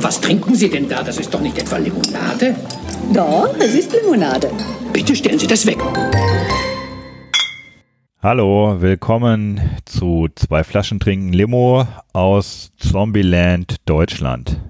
[0.00, 1.02] Was trinken Sie denn da?
[1.02, 2.54] Das ist doch nicht etwa Limonade?
[3.12, 4.50] Doch, es ist Limonade.
[4.92, 5.78] Bitte stellen Sie das weg.
[8.22, 14.60] Hallo, willkommen zu zwei Flaschen trinken Limo aus Zombieland Deutschland.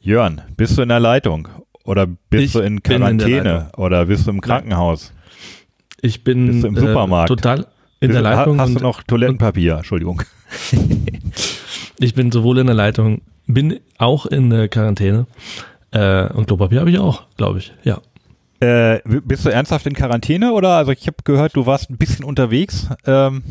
[0.00, 1.48] Jörn, bist du in der Leitung
[1.84, 3.70] oder bist Ich du in in Quarantäne Leitung.
[3.84, 5.12] oder bist du im Krankenhaus?
[6.02, 7.30] Ich bin Bist du im Supermarkt?
[7.30, 7.66] Äh, total
[8.04, 8.60] in der ha- Leitung.
[8.60, 9.76] Hast du noch Toilettenpapier?
[9.78, 10.22] Entschuldigung.
[11.98, 15.26] ich bin sowohl in der Leitung, bin auch in der Quarantäne.
[15.90, 17.72] Äh, und Klopapier habe ich auch, glaube ich.
[17.84, 18.00] Ja.
[18.60, 20.70] Äh, bist du ernsthaft in Quarantäne oder?
[20.70, 22.88] Also ich habe gehört, du warst ein bisschen unterwegs.
[23.06, 23.42] Ähm,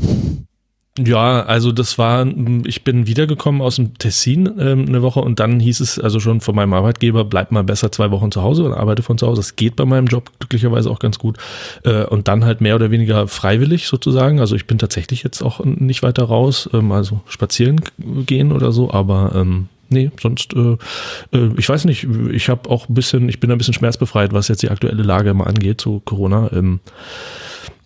[1.00, 2.28] Ja, also das war,
[2.66, 6.40] ich bin wiedergekommen aus dem Tessin ähm, eine Woche und dann hieß es also schon
[6.40, 9.40] von meinem Arbeitgeber, bleib mal besser zwei Wochen zu Hause und arbeite von zu Hause.
[9.40, 11.40] Das geht bei meinem Job glücklicherweise auch ganz gut.
[11.84, 14.40] Äh, und dann halt mehr oder weniger freiwillig sozusagen.
[14.40, 17.82] Also ich bin tatsächlich jetzt auch nicht weiter raus, ähm, also spazieren
[18.28, 20.78] gehen oder so, aber ähm, nee, sonst, äh,
[21.36, 24.48] äh, ich weiß nicht, ich habe auch ein bisschen, ich bin ein bisschen schmerzbefreit, was
[24.48, 26.52] jetzt die aktuelle Lage immer angeht zu Corona.
[26.54, 26.82] Ähm,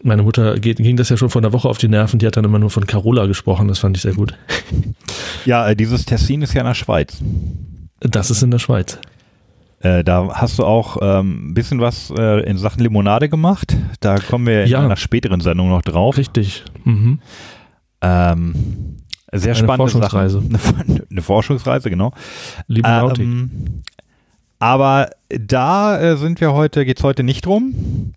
[0.03, 2.38] meine Mutter geht, ging das ja schon vor einer Woche auf die Nerven, die hat
[2.38, 4.38] dann immer nur von Carola gesprochen, das fand ich sehr gut.
[5.45, 7.17] ja, äh, dieses Tessin ist ja in der Schweiz.
[8.00, 9.00] Das ist in der Schweiz.
[9.80, 13.75] Äh, da hast du auch ähm, ein bisschen was äh, in Sachen Limonade gemacht.
[14.00, 14.80] Da kommen wir in Ja.
[14.84, 16.18] einer späteren Sendung noch drauf.
[16.18, 16.64] Richtig.
[16.84, 17.20] Mhm.
[18.02, 18.53] Ähm,
[19.31, 20.42] sehr Eine spannende Forschungsreise.
[20.42, 20.86] Sachen.
[20.88, 22.12] Eine, eine Forschungsreise, genau.
[22.68, 23.25] Liebe Nautik.
[23.25, 23.52] Ähm,
[24.59, 28.14] aber da äh, sind wir heute, geht es heute nicht drum,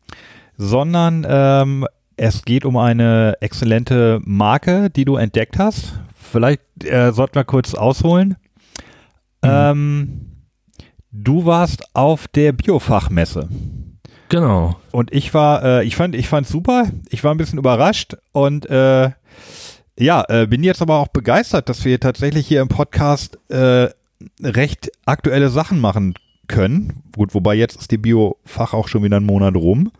[0.60, 1.86] sondern ähm,
[2.18, 5.94] es geht um eine exzellente Marke, die du entdeckt hast.
[6.14, 8.36] Vielleicht äh, sollten wir kurz ausholen.
[9.42, 10.44] Ähm,
[11.10, 13.48] du warst auf der Biofachmesse.
[14.28, 14.76] Genau.
[14.92, 16.88] Und ich war, äh, ich fand, ich fand super.
[17.08, 19.10] Ich war ein bisschen überrascht und äh,
[19.98, 23.88] ja, äh, bin jetzt aber auch begeistert, dass wir tatsächlich hier im Podcast äh,
[24.42, 26.14] recht aktuelle Sachen machen
[26.50, 27.02] können.
[27.14, 29.90] Gut, wobei jetzt ist die Biofach auch schon wieder einen Monat rum.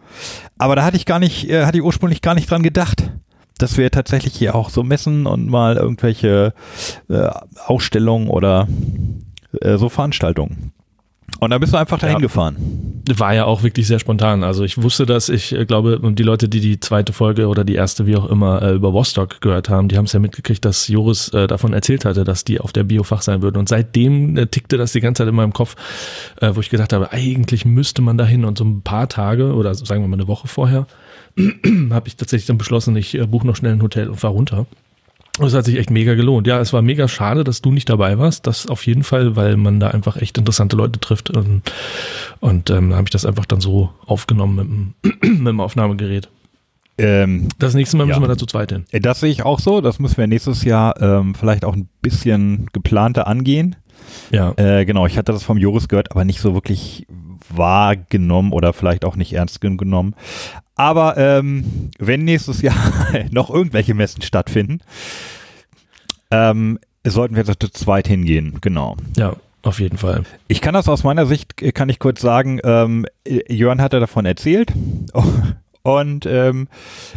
[0.59, 3.11] Aber da hatte ich gar nicht, äh, hatte ich ursprünglich gar nicht dran gedacht,
[3.57, 6.53] dass wir tatsächlich hier auch so messen und mal irgendwelche
[7.09, 7.31] äh,
[7.67, 8.69] Ausstellungen oder
[9.61, 10.73] äh, so Veranstaltungen.
[11.41, 12.21] Und da bist du einfach dahin Ja.
[12.21, 12.57] gefahren.
[13.17, 14.45] War ja auch wirklich sehr spontan.
[14.45, 17.75] Also ich wusste das, ich äh, glaube, die Leute, die die zweite Folge oder die
[17.75, 20.87] erste, wie auch immer, äh, über Vostok gehört haben, die haben es ja mitgekriegt, dass
[20.87, 23.57] Joris äh, davon erzählt hatte, dass die auf der Biofach sein würden.
[23.57, 25.77] Und seitdem tickte das die ganze Zeit in meinem Kopf,
[26.41, 28.45] wo ich gedacht habe, eigentlich müsste man dahin.
[28.45, 30.87] Und so ein paar Tage oder sagen wir mal eine Woche vorher
[31.91, 34.67] habe ich tatsächlich dann beschlossen, ich buche noch schnell ein Hotel und fahre runter.
[35.39, 36.47] Und es hat sich echt mega gelohnt.
[36.47, 38.47] Ja, es war mega schade, dass du nicht dabei warst.
[38.47, 41.31] Das auf jeden Fall, weil man da einfach echt interessante Leute trifft.
[41.31, 41.63] Und,
[42.41, 46.29] und ähm, habe ich das einfach dann so aufgenommen mit dem, mit dem Aufnahmegerät.
[46.99, 48.09] Ähm, Das nächste Mal Ja.
[48.09, 48.85] müssen wir dazu zweit hin.
[48.93, 49.81] Das sehe ich auch so.
[49.81, 53.77] Das müssen wir nächstes Jahr ähm, vielleicht auch ein bisschen geplanter angehen.
[54.31, 54.53] Ja.
[54.59, 57.07] Äh, genau, ich hatte das vom Joris gehört, aber nicht so wirklich
[57.57, 60.15] wahrgenommen oder vielleicht auch nicht ernst genommen.
[60.77, 62.75] Aber ähm, wenn nächstes Jahr
[63.31, 64.81] noch irgendwelche Messen stattfinden,
[66.31, 68.59] ähm, sollten wir zu zweit hingehen.
[68.61, 68.97] Genau.
[69.17, 70.23] Ja, auf jeden Fall.
[70.49, 74.01] Ich kann das aus meiner Sicht, äh, kann ich kurz sagen, ähm, äh, Jörn hatte
[74.01, 74.73] davon erzählt
[75.83, 76.69] und ähm,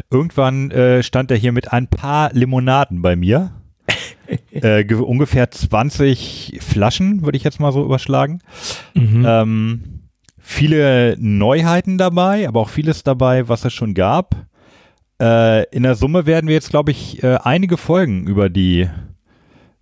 [0.10, 3.52] irgendwann äh, stand er hier mit ein paar Limonaden bei mir.
[4.52, 8.40] äh, ge- ungefähr 20 Flaschen, würde ich jetzt mal so überschlagen.
[8.94, 9.26] Mhm.
[9.28, 9.84] Ähm,
[10.54, 14.36] viele Neuheiten dabei, aber auch vieles dabei, was es schon gab.
[15.22, 18.88] Äh, in der Summe werden wir jetzt, glaube ich, äh, einige Folgen über die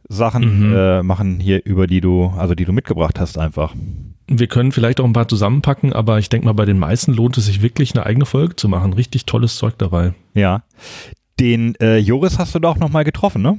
[0.10, 0.76] Sachen Mhm.
[0.76, 3.74] äh, machen hier, über die du, also die du mitgebracht hast, einfach.
[4.28, 7.38] Wir können vielleicht auch ein paar zusammenpacken, aber ich denke mal, bei den meisten lohnt
[7.38, 8.94] es sich wirklich, eine eigene Folge zu machen.
[8.94, 10.14] Richtig tolles Zeug dabei.
[10.34, 10.64] Ja.
[11.40, 13.58] Den äh, Joris hast du da auch nochmal getroffen, ne?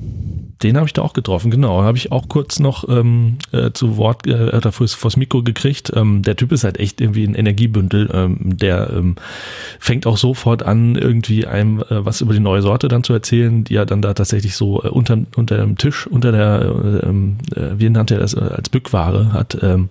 [0.62, 1.82] Den habe ich da auch getroffen, genau.
[1.82, 5.92] Habe ich auch kurz noch ähm, äh, zu Wort äh, oder vors, vors Mikro gekriegt.
[5.94, 8.10] Ähm, der Typ ist halt echt irgendwie ein Energiebündel.
[8.12, 9.16] Ähm, der ähm,
[9.80, 13.64] fängt auch sofort an, irgendwie einem äh, was über die neue Sorte dann zu erzählen,
[13.64, 17.38] die er dann da tatsächlich so äh, unter, unter dem Tisch, unter der, äh, ähm,
[17.56, 19.58] äh, wie nannte er das, äh, als Bückware hat.
[19.62, 19.88] Ähm,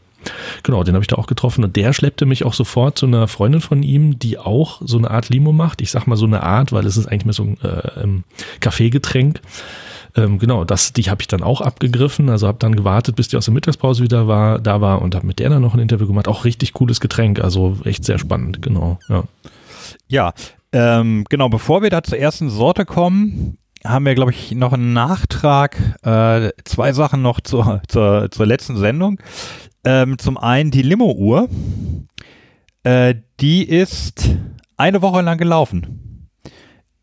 [0.62, 3.28] Genau, den habe ich da auch getroffen und der schleppte mich auch sofort zu einer
[3.28, 5.82] Freundin von ihm, die auch so eine Art Limo macht.
[5.82, 8.24] Ich sag mal so eine Art, weil es ist eigentlich mehr so ein äh, ähm,
[8.60, 9.38] Kaffeegetränk.
[9.38, 12.30] Ähm, genau, das, die habe ich dann auch abgegriffen.
[12.30, 15.28] Also habe dann gewartet, bis die aus der Mittagspause wieder war, da war und habe
[15.28, 16.28] mit der dann noch ein Interview gemacht.
[16.28, 18.62] Auch richtig cooles Getränk, also echt sehr spannend.
[18.62, 19.24] Genau, ja.
[20.08, 20.34] Ja,
[20.74, 24.94] ähm, genau, bevor wir da zur ersten Sorte kommen, haben wir, glaube ich, noch einen
[24.94, 29.20] Nachtrag, äh, zwei Sachen noch zur, zur, zur letzten Sendung.
[29.84, 31.50] Ähm, zum einen die Limo-Uhr.
[32.84, 34.30] Äh, die ist
[34.78, 36.11] eine Woche lang gelaufen.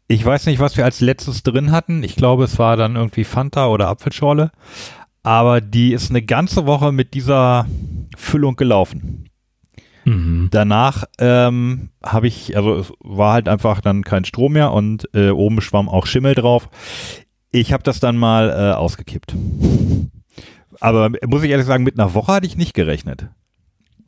[0.09, 2.03] Ich weiß nicht, was wir als letztes drin hatten.
[2.03, 4.51] Ich glaube, es war dann irgendwie Fanta oder Apfelschorle.
[5.23, 7.67] Aber die ist eine ganze Woche mit dieser
[8.17, 9.29] Füllung gelaufen.
[10.07, 10.49] Mhm.
[10.51, 15.29] Danach ähm, habe ich, also es war halt einfach dann kein Strom mehr und äh,
[15.29, 16.71] oben schwamm auch Schimmel drauf.
[17.51, 19.35] Ich habe das dann mal äh, ausgekippt.
[20.81, 23.29] Aber muss ich ehrlich sagen, mit einer Woche hatte ich nicht gerechnet.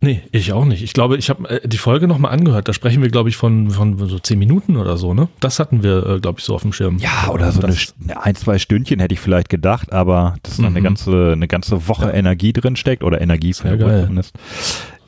[0.03, 0.83] Nee, ich auch nicht.
[0.83, 2.67] Ich glaube, ich habe äh, die Folge nochmal angehört.
[2.69, 5.29] Da sprechen wir, glaube ich, von, von so zehn Minuten oder so, ne?
[5.41, 6.97] Das hatten wir, äh, glaube ich, so auf dem Schirm.
[6.99, 10.57] Ja, oder so eine, das, St- ein, zwei Stündchen hätte ich vielleicht gedacht, aber dass
[10.57, 10.85] da eine Mhm.
[10.85, 12.13] ganze, eine ganze Woche Ja.
[12.15, 14.01] Energie drin steckt oder Energie für Sehr geil.
[14.03, 14.35] zumindest.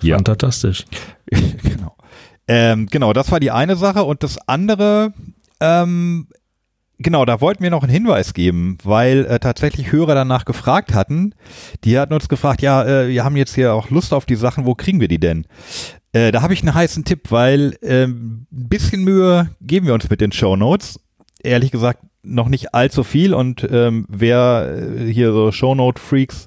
[0.02, 0.84] Ja, Fantastisch.
[1.30, 1.96] genau.
[2.46, 5.14] Ähm, genau, das war die eine Sache und das andere,
[5.60, 6.26] ähm,
[7.02, 11.34] genau, da wollten wir noch einen Hinweis geben, weil äh, tatsächlich Hörer danach gefragt hatten.
[11.84, 14.66] Die hatten uns gefragt, ja, äh, wir haben jetzt hier auch Lust auf die Sachen,
[14.66, 15.46] wo kriegen wir die denn?
[16.12, 20.08] Äh, da habe ich einen heißen Tipp, weil ähm, ein bisschen Mühe geben wir uns
[20.08, 21.00] mit den Show Notes.
[21.42, 26.46] Ehrlich gesagt, noch nicht allzu viel und ähm, wer äh, hier so Shownote-Freaks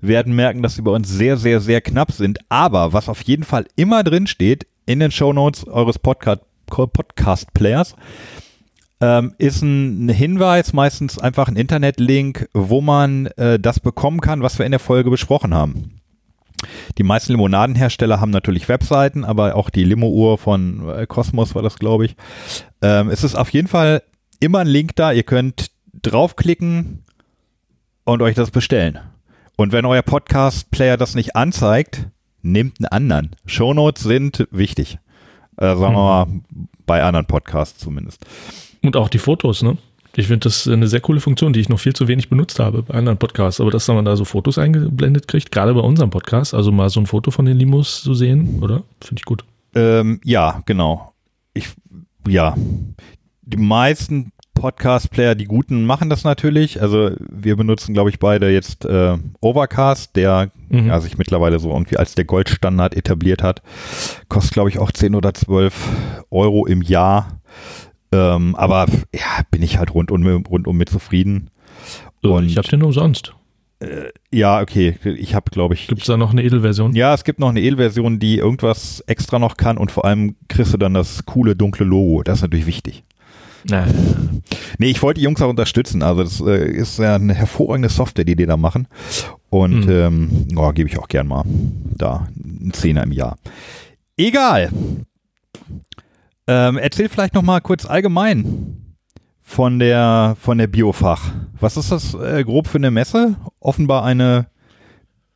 [0.00, 2.38] werden merken, dass sie bei uns sehr, sehr, sehr knapp sind.
[2.48, 7.96] Aber was auf jeden Fall immer drin steht in den Shownotes eures Podcast, Podcast-Players,
[9.00, 14.58] ähm, ist ein Hinweis, meistens einfach ein Internetlink, wo man äh, das bekommen kann, was
[14.58, 16.00] wir in der Folge besprochen haben.
[16.96, 21.78] Die meisten Limonadenhersteller haben natürlich Webseiten, aber auch die Limo-Uhr von äh, Cosmos war das,
[21.78, 22.16] glaube ich.
[22.82, 24.02] Ähm, es ist auf jeden Fall
[24.40, 25.12] immer ein Link da.
[25.12, 25.70] Ihr könnt
[26.02, 27.04] draufklicken
[28.04, 28.98] und euch das bestellen.
[29.56, 32.08] Und wenn euer Podcast-Player das nicht anzeigt,
[32.42, 33.36] nehmt einen anderen.
[33.46, 34.98] Shownotes sind wichtig.
[35.56, 36.26] Äh, sagen wir mal,
[36.86, 38.24] bei anderen Podcasts zumindest.
[38.82, 39.76] Und auch die Fotos, ne?
[40.16, 42.82] Ich finde das eine sehr coole Funktion, die ich noch viel zu wenig benutzt habe
[42.82, 43.60] bei anderen Podcasts.
[43.60, 46.98] Aber dass man da so Fotos eingeblendet kriegt, gerade bei unserem Podcast, also mal so
[47.00, 48.82] ein Foto von den Limos zu sehen, oder?
[49.00, 49.44] Finde ich gut.
[49.74, 51.12] Ähm, ja, genau.
[51.54, 51.68] Ich,
[52.26, 52.56] ja.
[53.42, 56.82] Die meisten Podcast-Player, die guten, machen das natürlich.
[56.82, 60.88] Also wir benutzen, glaube ich, beide jetzt äh, Overcast, der Mhm.
[60.88, 63.62] ja, sich mittlerweile so irgendwie als der Goldstandard etabliert hat.
[64.28, 65.74] Kostet, glaube ich, auch 10 oder 12
[66.30, 67.40] Euro im Jahr.
[68.12, 71.50] Ähm, aber ja, bin ich halt rundum, rundum mit zufrieden.
[72.22, 73.34] Und- ich habe den umsonst.
[74.32, 74.96] Ja, okay.
[75.04, 76.96] Ich habe, glaube ich, Gibt es da noch eine Edelversion?
[76.96, 80.72] Ja, es gibt noch eine Edelversion, die irgendwas extra noch kann und vor allem kriegst
[80.74, 82.24] du dann das coole dunkle Logo.
[82.24, 83.04] Das ist natürlich wichtig.
[83.70, 84.42] Nein.
[84.78, 86.02] Nee, ich wollte die Jungs auch unterstützen.
[86.02, 88.88] Also das äh, ist ja eine hervorragende Software, die die da machen.
[89.48, 89.90] Und Mhm.
[89.90, 91.44] ähm, oh, gebe ich auch gern mal
[91.96, 93.36] da einen Zehner im Jahr.
[94.16, 94.70] Egal.
[96.48, 98.96] Ähm, erzähl vielleicht noch mal kurz allgemein
[99.42, 101.30] von der von der Biofach.
[101.60, 103.36] Was ist das äh, grob für eine Messe?
[103.60, 104.46] Offenbar eine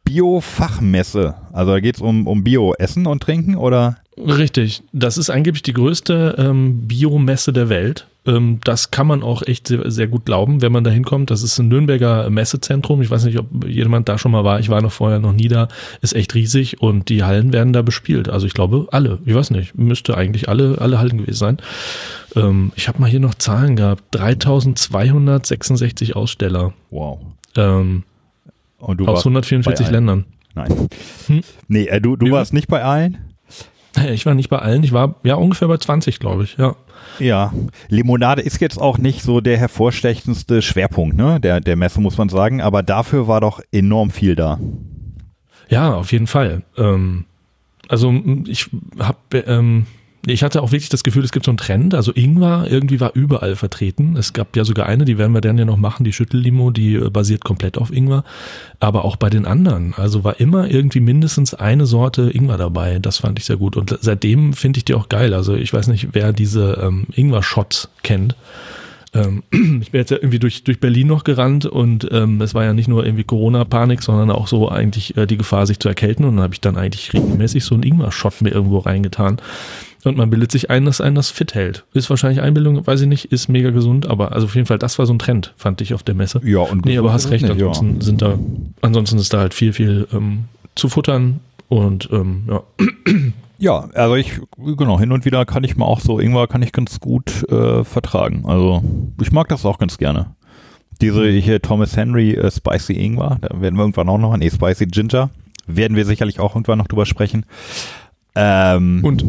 [0.05, 1.35] Biofachmesse.
[1.53, 3.99] Also da geht es um, um Bio-Essen und Trinken oder?
[4.19, 4.83] Richtig.
[4.93, 8.07] Das ist angeblich die größte ähm, Biomesse der Welt.
[8.27, 11.31] Ähm, das kann man auch echt sehr, sehr gut glauben, wenn man da hinkommt.
[11.31, 13.03] Das ist ein Nürnberger Messezentrum.
[13.03, 14.61] Ich weiß nicht, ob jemand da schon mal war.
[14.61, 15.69] Ich war noch vorher noch nie da.
[16.03, 18.29] Ist echt riesig und die Hallen werden da bespielt.
[18.29, 19.19] Also ich glaube alle.
[19.25, 19.77] Ich weiß nicht.
[19.77, 21.57] Müsste eigentlich alle, alle Hallen gewesen sein.
[22.37, 24.05] Ähm, ich habe mal hier noch Zahlen gehabt.
[24.13, 26.75] 3266 Aussteller.
[26.91, 27.19] Wow.
[27.57, 28.05] Ähm,
[28.79, 29.95] Und du aus warst 144 bei allen.
[29.95, 30.25] Ländern.
[30.55, 30.89] Nein.
[31.29, 31.41] Hm?
[31.67, 33.32] Nee, äh, du, du warst nicht bei allen?
[34.13, 34.85] Ich war nicht bei allen.
[34.85, 36.57] Ich war ja ungefähr bei 20, glaube ich.
[36.57, 36.77] Ja.
[37.19, 37.53] Ja.
[37.89, 41.41] Limonade ist jetzt auch nicht so der hervorstechendste Schwerpunkt, ne?
[41.41, 42.61] Der, der Messe, muss man sagen.
[42.61, 44.59] Aber dafür war doch enorm viel da.
[45.69, 46.63] Ja, auf jeden Fall.
[46.77, 47.25] Ähm,
[47.89, 48.13] also
[48.47, 49.87] ich habe, ähm,
[50.27, 51.95] ich hatte auch wirklich das Gefühl, es gibt so einen Trend.
[51.95, 54.17] Also Ingwer irgendwie war überall vertreten.
[54.17, 56.95] Es gab ja sogar eine, die werden wir dann ja noch machen, die Schüttellimo, die
[56.95, 58.23] äh, basiert komplett auf Ingwer.
[58.79, 59.95] Aber auch bei den anderen.
[59.97, 63.01] Also war immer irgendwie mindestens eine Sorte Ingwer dabei.
[63.01, 63.77] Das fand ich sehr gut.
[63.77, 65.35] Und seitdem finde ich die auch geil.
[65.35, 68.37] Also ich weiß nicht, wer diese ähm, Ingwer-Shots kennt.
[69.15, 72.65] Ähm, ich bin jetzt ja irgendwie durch, durch Berlin noch gerannt und ähm, es war
[72.65, 76.25] ja nicht nur irgendwie Corona-Panik, sondern auch so eigentlich äh, die Gefahr, sich zu erkälten.
[76.25, 79.41] Und dann habe ich dann eigentlich regelmäßig so einen Ingwer-Shot mir irgendwo reingetan.
[80.05, 81.85] Und man bildet sich ein, dass einen das fit hält.
[81.93, 84.99] Ist wahrscheinlich Einbildung, weiß ich nicht, ist mega gesund, aber also auf jeden Fall, das
[84.99, 86.41] war so ein Trend, fand ich auf der Messe.
[86.45, 87.69] Ja, und Nee, aber hast recht, nicht, ja.
[87.69, 88.39] ansonsten sind da,
[88.81, 90.45] ansonsten ist da halt viel, viel ähm,
[90.75, 92.63] zu futtern und ähm, ja.
[93.59, 96.73] Ja, also ich, genau, hin und wieder kann ich mal auch so, Ingwer kann ich
[96.73, 98.43] ganz gut äh, vertragen.
[98.45, 98.83] Also
[99.21, 100.35] ich mag das auch ganz gerne.
[101.01, 104.87] Diese hier Thomas Henry äh, Spicy Ingwer, da werden wir irgendwann auch noch, nee, Spicy
[104.87, 105.31] Ginger,
[105.69, 107.47] werden wir sicherlich auch irgendwann noch drüber sprechen.
[108.35, 109.25] Ähm, Und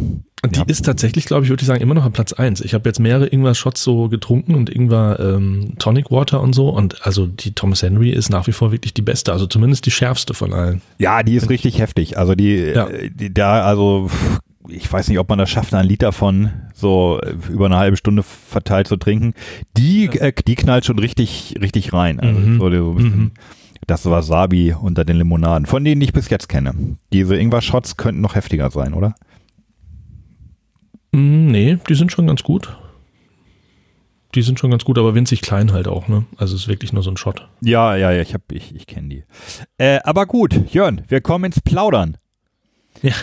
[0.51, 0.65] die Ja.
[0.67, 2.59] ist tatsächlich, glaube ich, würde ich sagen, immer noch an Platz eins.
[2.61, 6.69] Ich habe jetzt mehrere Ingwer-Shots so getrunken und Ingwer ähm, Tonic Water und so.
[6.69, 9.91] Und also die Thomas Henry ist nach wie vor wirklich die beste, also zumindest die
[9.91, 10.81] schärfste von allen.
[10.99, 12.17] Ja, die ist richtig heftig.
[12.17, 12.87] Also die, Ja.
[12.87, 14.09] äh, die da, also
[14.69, 17.97] ich weiß nicht, ob man das schafft, einen Liter von so äh, über eine halbe
[17.97, 19.33] Stunde verteilt zu trinken.
[19.77, 22.19] Die, äh, die knallt schon richtig, richtig rein.
[22.19, 22.59] Also Mhm.
[22.59, 23.31] so, so ein bisschen Mhm.
[23.87, 26.73] das Wasabi unter den Limonaden, von denen ich bis jetzt kenne.
[27.11, 29.15] Diese Ingwer-Shots könnten noch heftiger sein, oder?
[31.13, 32.77] Mm, Nee, die sind schon ganz gut.
[34.35, 36.25] Die sind schon ganz gut, aber winzig klein halt auch, ne?
[36.37, 37.47] Also es ist wirklich nur so ein Shot.
[37.61, 39.23] Ja, ja, ja, ich, hab- ich, ich kenne die.
[39.77, 42.17] Äh, aber gut, Jörn, wir kommen ins Plaudern.
[43.03, 43.13] Ja.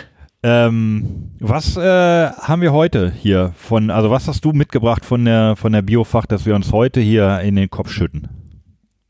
[0.42, 5.56] Ähm, was äh, haben wir heute hier von, also was hast du mitgebracht von der,
[5.56, 8.28] von der Biofach, dass wir uns heute hier in den Kopf schütten?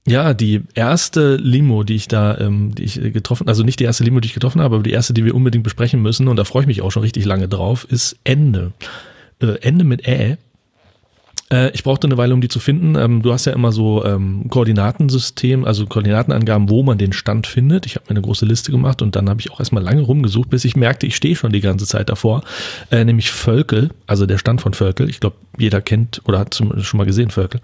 [0.07, 3.85] Ja, die erste Limo, die ich da, ähm, die ich äh, getroffen, also nicht die
[3.85, 6.37] erste Limo, die ich getroffen habe, aber die erste, die wir unbedingt besprechen müssen, und
[6.37, 8.73] da freue ich mich auch schon richtig lange drauf, ist Ende.
[9.40, 10.38] Äh, Ende mit Ä.
[11.52, 12.97] Äh, ich brauchte eine Weile, um die zu finden.
[12.97, 17.85] Ähm, du hast ja immer so ähm, Koordinatensystem, also Koordinatenangaben, wo man den Stand findet.
[17.85, 20.49] Ich habe mir eine große Liste gemacht und dann habe ich auch erstmal lange rumgesucht,
[20.49, 22.42] bis ich merkte, ich stehe schon die ganze Zeit davor.
[22.90, 25.11] Äh, nämlich Völkel, also der Stand von Völkel.
[25.11, 27.61] Ich glaube, jeder kennt oder hat schon mal gesehen Völkel.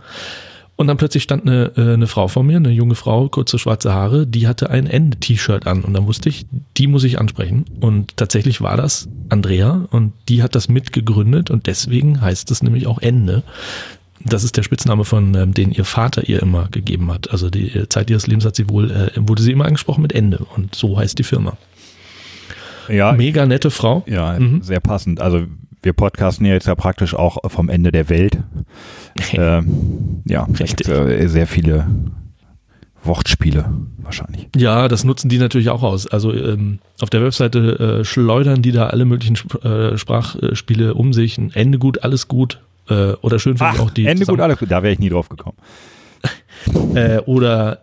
[0.77, 3.95] Und dann plötzlich stand eine, äh, eine Frau vor mir, eine junge Frau, kurze schwarze
[3.95, 5.83] Haare, die hatte ein Ende-T-Shirt an.
[5.83, 6.45] Und dann wusste ich,
[6.77, 7.65] die muss ich ansprechen.
[7.81, 12.87] Und tatsächlich war das Andrea und die hat das mitgegründet und deswegen heißt es nämlich
[12.87, 13.43] auch Ende.
[14.23, 17.31] Das ist der Spitzname von ähm, den ihr Vater ihr immer gegeben hat.
[17.31, 20.13] Also die äh, Zeit ihres Lebens hat sie wohl, äh, wurde sie immer angesprochen mit
[20.13, 20.45] Ende.
[20.57, 21.57] Und so heißt die Firma.
[22.89, 24.05] Ja, Mega nette Frau.
[24.07, 24.63] ja Mhm.
[24.63, 25.21] sehr passend.
[25.21, 25.43] Also
[25.87, 28.39] wir podcasten ja jetzt ja praktisch auch vom Ende der Welt.
[29.33, 30.89] ähm, ja, Richtig.
[30.89, 31.87] äh, sehr viele
[33.05, 34.49] Wortspiele wahrscheinlich.
[34.57, 36.07] Ja, das nutzen die natürlich auch aus.
[36.09, 41.13] Also ähm, auf der Webseite äh, schleudern die da alle möglichen Sp äh, Sprachspiele um
[41.13, 41.39] sich.
[41.39, 42.61] Ein Ende gut, alles gut.
[42.89, 44.07] Äh, oder schön finde ich auch die.
[44.07, 44.71] Ende gut, alles gut.
[44.71, 45.57] Da wäre ich nie drauf gekommen.
[46.95, 47.83] Äh, oder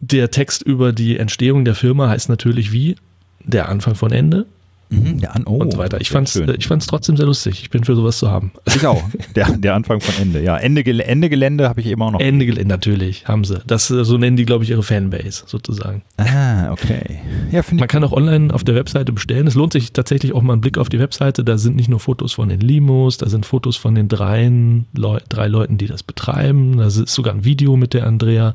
[0.00, 2.96] der Text über die Entstehung der Firma heißt natürlich wie
[3.44, 4.46] der Anfang von Ende
[4.88, 6.00] Mhm, ja, an, oh, und so weiter.
[6.00, 6.48] Ich fand's, schön.
[6.48, 7.60] äh, ich fand's trotzdem sehr lustig.
[7.62, 8.52] Ich bin für sowas zu haben.
[8.66, 9.02] Ich auch.
[9.34, 10.42] Der, der Anfang von Ende.
[10.42, 12.20] Ja, Ende, Ende Gelände habe ich eben auch noch.
[12.20, 13.60] Ende Gelände, natürlich, haben sie.
[13.66, 16.02] Das, äh, so nennen die, glaube ich, ihre Fanbase sozusagen.
[16.16, 17.20] Ah, okay.
[17.50, 19.46] Ja, Man kann auch online auf der Webseite bestellen.
[19.46, 21.44] Es lohnt sich tatsächlich auch mal einen Blick auf die Webseite.
[21.44, 25.18] Da sind nicht nur Fotos von den Limos, da sind Fotos von den dreien, Leu
[25.28, 26.78] drei Leuten, die das betreiben.
[26.78, 28.54] Da ist sogar ein Video mit der Andrea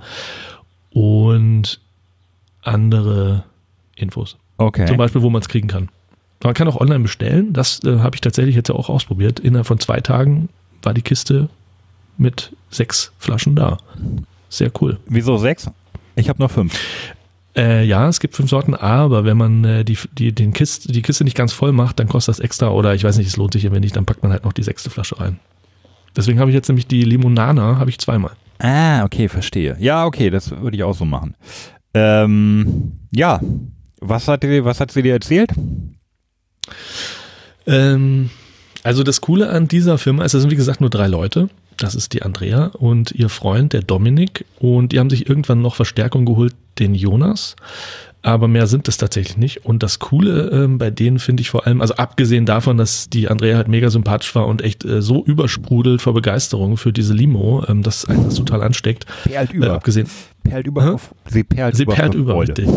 [0.91, 1.79] und
[2.61, 3.43] andere
[3.95, 4.37] Infos.
[4.57, 4.85] Okay.
[4.85, 5.89] Zum Beispiel, wo man es kriegen kann.
[6.43, 7.53] Man kann auch online bestellen.
[7.53, 9.39] Das äh, habe ich tatsächlich jetzt auch ausprobiert.
[9.39, 10.49] Innerhalb von zwei Tagen
[10.81, 11.49] war die Kiste
[12.17, 13.77] mit sechs Flaschen da.
[14.49, 14.99] Sehr cool.
[15.07, 15.69] Wieso sechs?
[16.15, 16.77] Ich habe nur fünf.
[17.55, 21.01] Äh, ja, es gibt fünf Sorten, aber wenn man äh, die, die, den Kiste, die
[21.01, 23.53] Kiste nicht ganz voll macht, dann kostet das extra oder ich weiß nicht, es lohnt
[23.53, 25.39] sich wenn nicht, dann packt man halt noch die sechste Flasche rein.
[26.15, 28.31] Deswegen habe ich jetzt nämlich die Limonana, habe ich zweimal.
[28.59, 29.75] Ah, okay, verstehe.
[29.79, 31.35] Ja, okay, das würde ich auch so machen.
[31.93, 33.41] Ähm, ja,
[33.99, 35.51] was hat, was hat sie dir erzählt?
[37.67, 38.29] Ähm,
[38.83, 41.49] also das Coole an dieser Firma ist, es sind wie gesagt nur drei Leute.
[41.77, 44.45] Das ist die Andrea und ihr Freund, der Dominik.
[44.59, 47.55] Und die haben sich irgendwann noch Verstärkung geholt, den Jonas.
[48.23, 49.65] Aber mehr sind es tatsächlich nicht.
[49.65, 53.27] Und das Coole ähm, bei denen finde ich vor allem, also abgesehen davon, dass die
[53.29, 57.63] Andrea halt mega sympathisch war und echt äh, so übersprudelt vor Begeisterung für diese Limo,
[57.67, 59.07] ähm, dass einen das total ansteckt.
[59.23, 59.73] Perlt Äh, über.
[59.73, 60.07] abgesehen,
[60.43, 60.83] perlt über.
[60.83, 60.89] Hä?
[60.89, 61.93] auf- Sie perlt Sie über.
[61.93, 62.67] perlt über, richtig.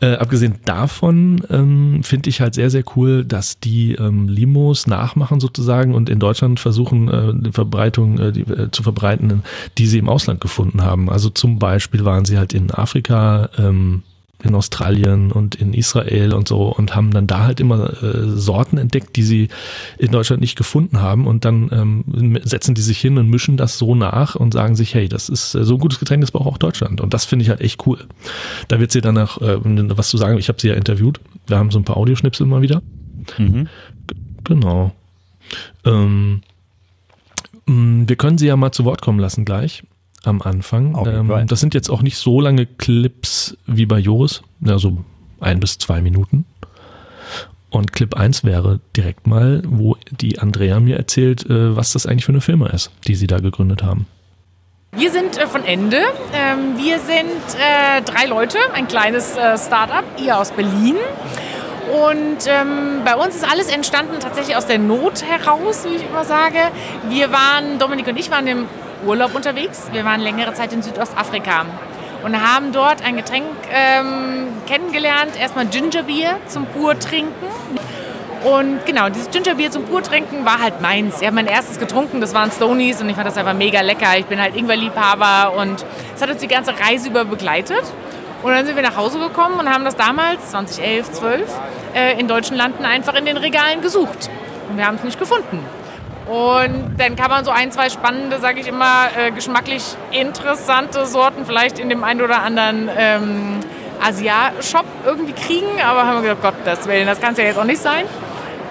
[0.00, 5.40] Äh, abgesehen davon ähm, finde ich halt sehr, sehr cool, dass die ähm, Limos nachmachen
[5.40, 9.42] sozusagen und in Deutschland versuchen, äh, die Verbreitung äh, die, äh, zu verbreiten,
[9.78, 11.08] die sie im Ausland gefunden haben.
[11.08, 14.02] Also zum Beispiel waren sie halt in Afrika, ähm,
[14.42, 18.78] in Australien und in Israel und so und haben dann da halt immer äh, Sorten
[18.78, 19.48] entdeckt, die sie
[19.98, 23.78] in Deutschland nicht gefunden haben und dann ähm, setzen die sich hin und mischen das
[23.78, 26.46] so nach und sagen sich, hey, das ist äh, so ein gutes Getränk, das braucht
[26.46, 27.98] auch Deutschland und das finde ich halt echt cool.
[28.68, 29.58] Da wird sie danach äh,
[29.96, 32.62] was zu sagen, ich habe sie ja interviewt, wir haben so ein paar Audioschnipsel mal
[32.62, 32.80] wieder.
[33.38, 33.68] Mhm.
[34.44, 34.92] Genau.
[35.84, 36.42] Ähm,
[37.66, 39.82] wir können sie ja mal zu Wort kommen lassen gleich
[40.24, 40.96] am Anfang.
[41.06, 44.98] Ähm, das sind jetzt auch nicht so lange Clips wie bei Joris, also
[45.40, 46.44] ein bis zwei Minuten.
[47.70, 52.24] Und Clip 1 wäre direkt mal, wo die Andrea mir erzählt, äh, was das eigentlich
[52.24, 54.06] für eine Firma ist, die sie da gegründet haben.
[54.92, 55.98] Wir sind äh, von Ende.
[56.32, 60.96] Ähm, wir sind äh, drei Leute, ein kleines äh, Start-up, ihr aus Berlin.
[61.92, 66.24] Und ähm, bei uns ist alles entstanden tatsächlich aus der Not heraus, wie ich immer
[66.24, 66.58] sage.
[67.08, 68.66] Wir waren, Dominik und ich waren im
[69.06, 69.88] Urlaub unterwegs.
[69.92, 71.66] Wir waren längere Zeit in Südostafrika
[72.24, 75.38] und haben dort ein Getränk ähm, kennengelernt.
[75.38, 77.46] Erstmal Gingerbier zum pur trinken.
[78.44, 81.20] Und genau, dieses Gingerbier zum Purtrinken war halt meins.
[81.20, 84.16] Ich habe mein erstes getrunken, das waren Stonies und ich fand das einfach mega lecker.
[84.16, 87.82] Ich bin halt Ingwerliebhaber und es hat uns die ganze Reise über begleitet.
[88.42, 91.60] Und dann sind wir nach Hause gekommen und haben das damals, 2011, 12,
[91.94, 94.30] äh, in deutschen Landen einfach in den Regalen gesucht.
[94.70, 95.64] Und wir haben es nicht gefunden.
[96.28, 101.46] Und dann kann man so ein, zwei spannende, sage ich immer, äh, geschmacklich interessante Sorten
[101.46, 103.60] vielleicht in dem einen oder anderen ähm,
[104.06, 105.80] Asia-Shop irgendwie kriegen.
[105.82, 108.04] Aber haben wir gedacht, Gott, das Willen, das kann es ja jetzt auch nicht sein.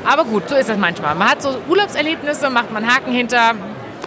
[0.06, 1.16] Aber gut, so ist das manchmal.
[1.16, 3.54] Man hat so Urlaubserlebnisse, macht man Haken hinter,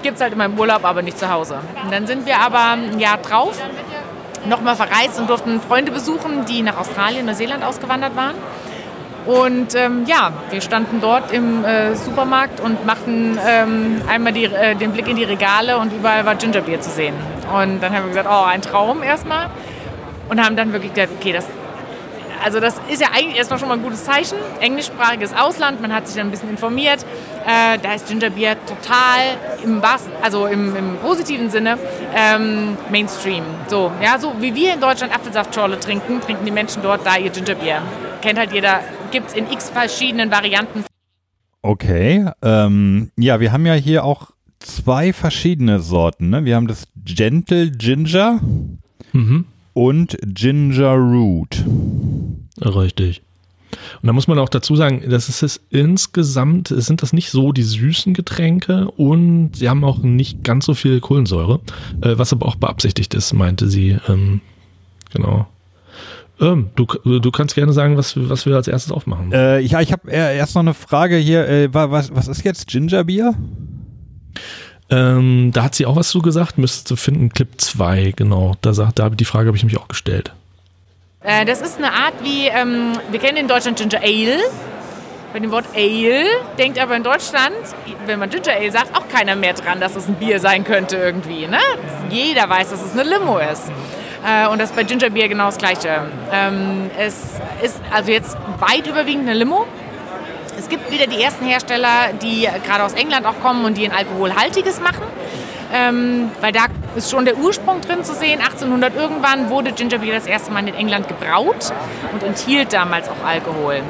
[0.03, 1.59] gibt es halt immer im Urlaub, aber nicht zu Hause.
[1.85, 3.61] Und dann sind wir aber ein Jahr drauf
[4.47, 8.35] nochmal verreist und durften Freunde besuchen, die nach Australien, Neuseeland ausgewandert waren.
[9.27, 14.75] Und ähm, ja, wir standen dort im äh, Supermarkt und machten ähm, einmal die, äh,
[14.75, 17.15] den Blick in die Regale und überall war Gingerbeer zu sehen.
[17.55, 19.51] Und dann haben wir gesagt, oh, ein Traum erstmal.
[20.29, 21.47] Und haben dann wirklich gedacht, okay, das
[22.43, 24.39] also das ist ja eigentlich erstmal schon mal ein gutes Zeichen.
[24.61, 27.05] Englischsprachiges Ausland, man hat sich dann ein bisschen informiert.
[27.47, 29.83] Äh, da ist Gingerbeer total im
[30.23, 31.79] also im, im positiven Sinne
[32.15, 33.45] ähm, Mainstream.
[33.67, 37.31] So, ja, so wie wir in Deutschland Apfelsaftschorle trinken, trinken die Menschen dort da ihr
[37.31, 37.83] Gingerbeer.
[38.23, 40.85] Kennt halt jeder, gibt es in x verschiedenen Varianten.
[41.63, 46.31] Okay, ähm, ja, wir haben ja hier auch zwei verschiedene Sorten.
[46.31, 46.45] Ne?
[46.45, 48.41] Wir haben das Gentle Ginger.
[49.13, 51.65] Mhm und Ginger Root.
[52.61, 53.23] Richtig.
[54.03, 57.53] Und da muss man auch dazu sagen, das ist es insgesamt, sind das nicht so
[57.53, 61.61] die süßen Getränke und sie haben auch nicht ganz so viel Kohlensäure,
[62.03, 63.97] äh, was aber auch beabsichtigt ist, meinte sie.
[64.09, 64.41] Ähm,
[65.13, 65.47] genau.
[66.41, 69.33] Ähm, du, du kannst gerne sagen, was, was wir als erstes aufmachen.
[69.33, 71.47] Äh, ja, ich habe erst noch eine Frage hier.
[71.47, 73.35] Äh, was, was ist jetzt Gingerbier?
[74.89, 78.57] Ähm, da hat sie auch was zu gesagt, müsste zu finden, Clip 2, genau.
[78.61, 80.33] Da, sagt, da die Frage habe ich nämlich auch gestellt.
[81.23, 84.39] Äh, das ist eine Art wie, ähm, wir kennen in Deutschland Ginger Ale.
[85.33, 86.25] Bei dem Wort Ale
[86.59, 87.55] denkt aber in Deutschland,
[88.07, 90.97] wenn man Ginger Ale sagt, auch keiner mehr dran, dass es ein Bier sein könnte
[90.97, 91.47] irgendwie.
[91.47, 91.59] Ne?
[92.11, 93.71] Jeder weiß, dass es eine Limo ist.
[94.25, 96.03] Äh, und das ist bei Ginger Beer genau das Gleiche.
[96.33, 99.67] Ähm, es ist also jetzt weit überwiegend eine Limo.
[100.59, 103.93] Es gibt wieder die ersten Hersteller, die gerade aus England auch kommen und die ein
[103.93, 105.05] Alkoholhaltiges machen.
[105.73, 108.41] Ähm, weil da ist schon der Ursprung drin zu sehen.
[108.41, 111.73] 1800 irgendwann wurde Gingerbeer das erste Mal in England gebraut
[112.13, 113.83] und enthielt damals auch Alkohol.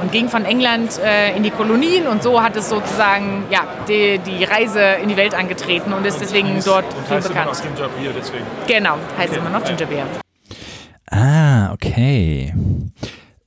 [0.00, 4.18] Und ging von England äh, in die Kolonien und so hat es sozusagen ja, die,
[4.18, 7.46] die Reise in die Welt angetreten und ist deswegen und dort viel heißt bekannt.
[7.46, 8.44] Immer noch Gingerbeer deswegen.
[8.66, 9.38] Genau, heißt okay.
[9.40, 10.06] immer noch Gingerbeer.
[11.10, 12.52] Ah, okay.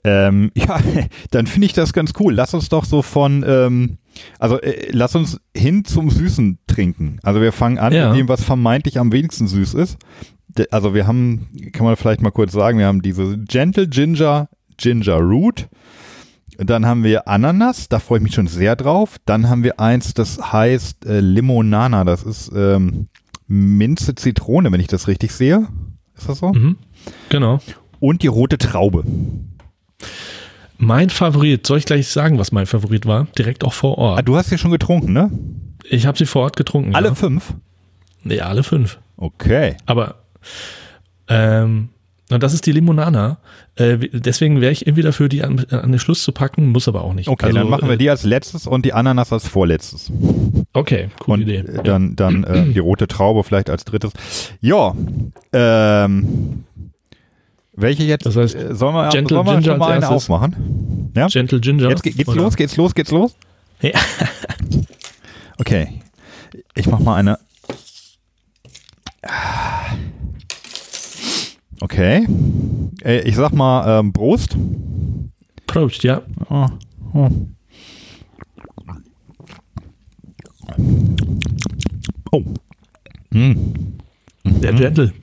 [0.07, 0.79] Ähm, ja,
[1.31, 2.33] dann finde ich das ganz cool.
[2.33, 3.97] Lass uns doch so von, ähm,
[4.39, 7.19] also äh, lass uns hin zum Süßen trinken.
[7.23, 8.09] Also wir fangen an ja.
[8.09, 9.97] mit dem, was vermeintlich am wenigsten süß ist.
[10.47, 14.47] De, also wir haben, kann man vielleicht mal kurz sagen, wir haben diese Gentle Ginger
[14.77, 15.67] Ginger Root.
[16.57, 19.17] Dann haben wir Ananas, da freue ich mich schon sehr drauf.
[19.25, 23.09] Dann haben wir eins, das heißt äh, Limonana, das ist ähm,
[23.47, 25.67] Minze Zitrone, wenn ich das richtig sehe.
[26.15, 26.53] Ist das so?
[26.53, 26.77] Mhm.
[27.29, 27.59] Genau.
[27.99, 29.03] Und die rote Traube.
[30.77, 33.27] Mein Favorit, soll ich gleich sagen, was mein Favorit war?
[33.37, 34.19] Direkt auch vor Ort.
[34.19, 35.31] Ah, du hast sie schon getrunken, ne?
[35.89, 36.95] Ich habe sie vor Ort getrunken.
[36.95, 37.15] Alle ja.
[37.15, 37.53] fünf?
[38.23, 38.99] Ja, alle fünf.
[39.15, 39.77] Okay.
[39.85, 40.15] Aber
[41.27, 41.89] ähm,
[42.29, 43.37] und das ist die Limonana.
[43.75, 47.03] Äh, deswegen wäre ich irgendwie dafür, die an, an, den Schluss zu packen, muss aber
[47.03, 47.29] auch nicht.
[47.29, 50.11] Okay, also, dann machen wir äh, die als letztes und die Ananas als vorletztes.
[50.73, 51.63] Okay, coole Idee.
[51.83, 54.11] Dann, dann äh, die rote Traube vielleicht als drittes.
[54.59, 54.93] Ja,
[55.53, 56.65] ähm,
[57.77, 58.25] welche jetzt?
[58.25, 61.11] Das heißt, äh, sollen wir, Gentle sollen wir Ginger schon mal eine aufmachen?
[61.15, 61.27] Ja?
[61.27, 61.89] Gentle Ginger.
[61.89, 62.41] Jetzt geht's oder?
[62.41, 63.35] los, geht's los, geht's los?
[63.81, 63.91] Ja.
[65.59, 66.01] Okay.
[66.75, 67.39] Ich mach mal eine.
[71.79, 72.27] Okay.
[73.03, 74.55] Ich sag mal ähm, Prost.
[75.65, 76.21] Prost, ja.
[76.49, 76.67] Oh,
[77.13, 77.29] oh.
[82.31, 82.43] oh.
[83.31, 83.97] Mm.
[84.43, 85.13] Der Gentle.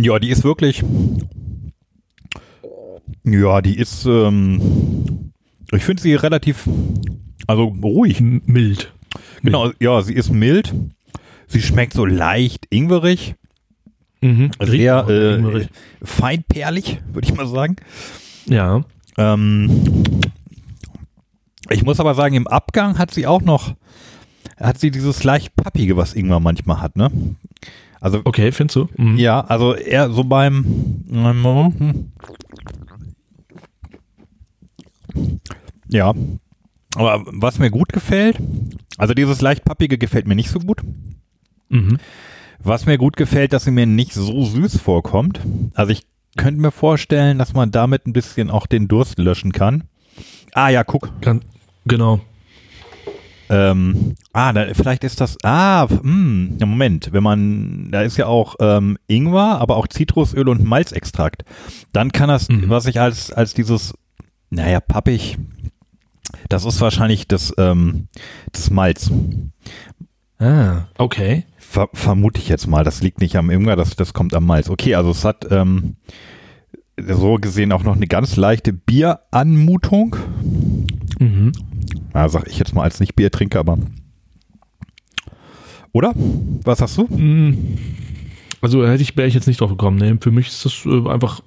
[0.00, 0.82] Ja, die ist wirklich.
[3.24, 4.06] Ja, die ist.
[4.06, 5.32] Ähm,
[5.72, 6.68] ich finde sie relativ.
[7.46, 8.20] Also ruhig.
[8.20, 8.92] Mild.
[9.42, 9.76] Genau, mild.
[9.80, 10.74] ja, sie ist mild.
[11.48, 13.34] Sie schmeckt so leicht ingwerig.
[14.22, 14.50] Mhm.
[14.60, 15.66] Sehr äh,
[16.02, 17.76] feinperlig, würde ich mal sagen.
[18.46, 18.84] Ja.
[19.18, 19.82] Ähm,
[21.68, 23.74] ich muss aber sagen, im Abgang hat sie auch noch,
[24.58, 27.10] hat sie dieses leicht pappige, was Ingwer manchmal hat, ne?
[28.00, 28.88] Also, okay, findest du?
[28.96, 29.16] Mhm.
[29.18, 30.64] Ja, also eher so beim.
[31.10, 32.12] Hm.
[35.88, 36.14] Ja.
[36.96, 38.38] Aber was mir gut gefällt,
[38.96, 40.80] also dieses leicht pappige gefällt mir nicht so gut.
[41.68, 41.98] Mhm.
[42.58, 45.40] Was mir gut gefällt, dass sie mir nicht so süß vorkommt.
[45.74, 46.02] Also ich
[46.36, 49.84] könnte mir vorstellen, dass man damit ein bisschen auch den Durst löschen kann.
[50.52, 51.10] Ah ja, guck.
[51.20, 51.42] Kann,
[51.86, 52.20] genau.
[53.50, 55.36] Ähm, ah, da, vielleicht ist das.
[55.42, 57.12] Ah, hm, ja, Moment.
[57.12, 61.44] Wenn man, da ist ja auch ähm, Ingwer, aber auch Zitrusöl und Malzextrakt.
[61.92, 62.68] Dann kann das, Mhm.
[62.68, 63.92] was ich als als dieses,
[64.50, 65.36] naja, pappig.
[66.48, 68.06] Das ist wahrscheinlich das ähm,
[68.52, 69.10] das Malz.
[70.38, 71.44] Ah, okay.
[71.58, 72.84] Ver vermute ich jetzt mal.
[72.84, 74.70] Das liegt nicht am Ingwer, das das kommt am Malz.
[74.70, 75.96] Okay, also es hat ähm,
[76.96, 80.16] so gesehen auch noch eine ganz leichte Bieranmutung.
[81.18, 81.52] Mhm.
[82.14, 83.78] Ja, sag ich jetzt mal als nicht Biertrinker, aber.
[85.92, 86.12] Oder?
[86.64, 87.04] Was sagst du?
[87.04, 87.56] Mm,
[88.60, 89.96] Also hätte ich, wäre ich jetzt nicht drauf gekommen.
[89.98, 91.40] Nee, für mich ist das äh, einfach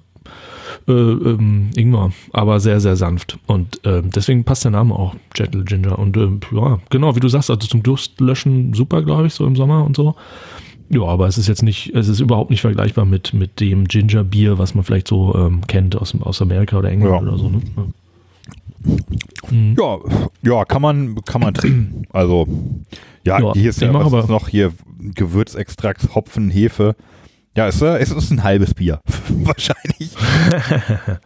[0.88, 3.38] äh, ähm, Ingwer, aber sehr, sehr sanft.
[3.46, 5.98] Und ähm, deswegen passt der Name auch, Gentle Ginger.
[5.98, 9.56] Und ähm, ja, genau, wie du sagst, also zum Durstlöschen super, glaube ich, so im
[9.56, 10.14] Sommer und so.
[10.90, 14.58] Ja, aber es ist jetzt nicht, es ist überhaupt nicht vergleichbar mit, mit dem Ginger-Bier,
[14.58, 17.28] was man vielleicht so ähm, kennt aus, aus Amerika oder England Ja.
[17.28, 17.48] oder so.
[17.48, 17.62] Ne?
[19.50, 19.74] Ja.
[19.78, 19.98] Ja,
[20.42, 22.06] ja, kann man, kann man trinken.
[22.12, 22.46] Also,
[23.24, 26.96] ja, Ja, hier ist ja was ist noch hier Gewürzextrakt, Hopfen, Hefe.
[27.56, 29.00] Ja, es, es ist ein halbes Bier.
[29.28, 30.10] Wahrscheinlich.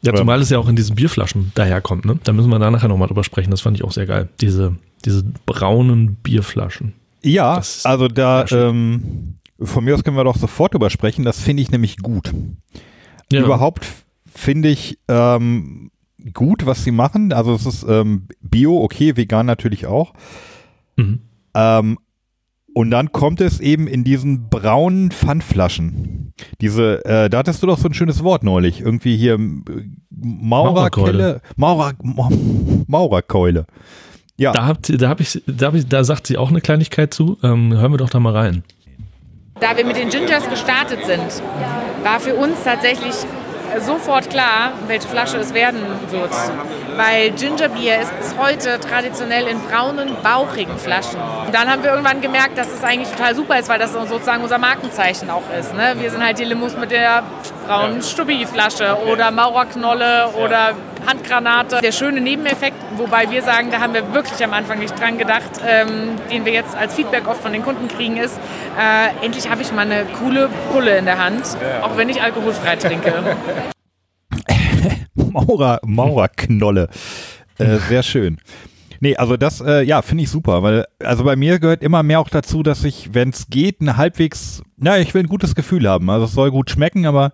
[0.00, 2.20] Ja, zumal es ja auch in diesen Bierflaschen daherkommt, ne?
[2.22, 3.50] Da müssen wir da nachher nochmal drüber sprechen.
[3.50, 4.28] Das fand ich auch sehr geil.
[4.40, 6.92] Diese, diese braunen Bierflaschen.
[7.24, 11.24] Ja, Das- also da, ähm, von mir aus können wir doch sofort drüber sprechen.
[11.24, 12.32] Das finde ich nämlich gut.
[13.32, 13.42] Ja.
[13.44, 13.86] Überhaupt
[14.32, 15.90] finde ich ähm,
[16.34, 17.32] gut, was sie machen.
[17.32, 20.12] Also es ist ähm, Bio, okay, vegan natürlich auch.
[20.96, 21.20] Mhm.
[21.54, 21.98] Ähm,
[22.74, 26.32] und dann kommt es eben in diesen braunen Pfandflaschen.
[26.60, 28.80] Diese, äh, da hattest du doch so ein schönes Wort neulich.
[28.80, 29.38] Irgendwie hier äh,
[30.10, 31.40] Maurerkelle.
[31.56, 32.28] Maurer, Ma-
[32.86, 33.66] Maurerkeule.
[34.36, 37.12] Ja, Da, habt, da, hab ich, da, hab ich, da sagt sie auch eine Kleinigkeit
[37.12, 37.38] zu.
[37.42, 38.62] Ähm, hören wir doch da mal rein.
[39.60, 41.42] Da wir mit den Gingers gestartet sind,
[42.04, 43.14] war für uns tatsächlich
[43.80, 46.30] sofort klar, welche Flasche es werden wird.
[46.96, 51.20] Weil Gingerbier ist bis heute traditionell in braunen, bauchigen Flaschen.
[51.46, 54.42] Und dann haben wir irgendwann gemerkt, dass es eigentlich total super ist, weil das sozusagen
[54.42, 55.74] unser Markenzeichen auch ist.
[55.74, 55.94] Ne?
[55.98, 57.22] Wir sind halt die Limous mit der
[57.66, 60.74] braunen Stubbi-Flasche oder Maurerknolle oder
[61.06, 61.80] Handgranate.
[61.80, 65.50] Der schöne Nebeneffekt, wobei wir sagen, da haben wir wirklich am Anfang nicht dran gedacht,
[65.66, 68.38] ähm, den wir jetzt als Feedback oft von den Kunden kriegen, ist,
[68.78, 71.44] äh, endlich habe ich mal eine coole Pulle in der Hand,
[71.82, 73.12] auch wenn ich alkoholfrei trinke.
[75.14, 76.88] Maurer, Maurerknolle.
[77.58, 78.38] Äh, sehr schön.
[79.00, 82.20] Nee, also das, äh, ja, finde ich super, weil, also bei mir gehört immer mehr
[82.20, 85.88] auch dazu, dass ich, wenn es geht, ein halbwegs, na, ich will ein gutes Gefühl
[85.88, 86.10] haben.
[86.10, 87.32] Also es soll gut schmecken, aber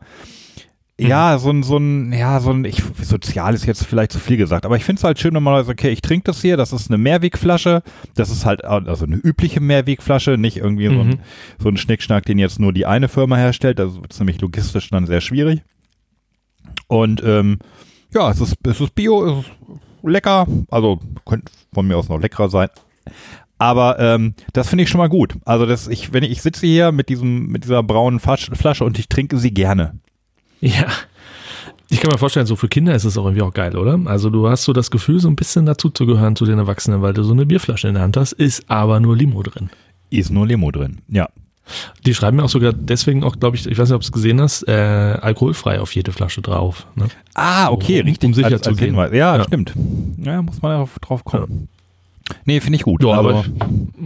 [1.00, 4.36] ja, so ein, so ein, ja, so ein, ich, sozial ist jetzt vielleicht zu viel
[4.36, 6.56] gesagt, aber ich finde es halt schön, wenn man sagt, okay, ich trinke das hier,
[6.56, 7.82] das ist eine Mehrwegflasche,
[8.14, 11.20] das ist halt, also eine übliche Mehrwegflasche, nicht irgendwie so, ein,
[11.58, 15.06] so ein Schnickschnack, den jetzt nur die eine Firma herstellt, das ist nämlich logistisch dann
[15.06, 15.62] sehr schwierig.
[16.94, 17.58] Und ähm,
[18.12, 19.52] ja, es ist, es ist Bio, es ist
[20.04, 22.68] lecker, also könnte von mir aus noch leckerer sein.
[23.58, 25.34] Aber ähm, das finde ich schon mal gut.
[25.44, 28.96] Also das, ich, wenn ich, ich sitze hier mit diesem, mit dieser braunen Flasche und
[29.00, 29.98] ich trinke sie gerne.
[30.60, 30.86] Ja.
[31.90, 33.98] Ich kann mir vorstellen, so für Kinder ist es auch irgendwie auch geil, oder?
[34.04, 37.02] Also du hast so das Gefühl, so ein bisschen dazu zu gehören zu den Erwachsenen,
[37.02, 39.68] weil du so eine Bierflasche in der Hand hast, ist aber nur Limo drin.
[40.10, 41.00] Ist nur Limo drin.
[41.08, 41.28] Ja.
[42.04, 44.12] Die schreiben mir auch sogar deswegen auch, glaube ich, ich weiß nicht, ob du es
[44.12, 46.86] gesehen hast, äh, alkoholfrei auf jede Flasche drauf.
[46.94, 47.06] Ne?
[47.34, 48.26] Ah, okay, Um- richtig.
[48.28, 48.94] um sicher als, zu als gehen.
[48.94, 49.44] Ja, Ja.
[49.44, 49.72] stimmt.
[50.22, 51.68] Ja, muss man darauf drauf kommen.
[52.44, 53.02] Nee, finde ich gut.
[53.02, 53.50] Ja, aber also,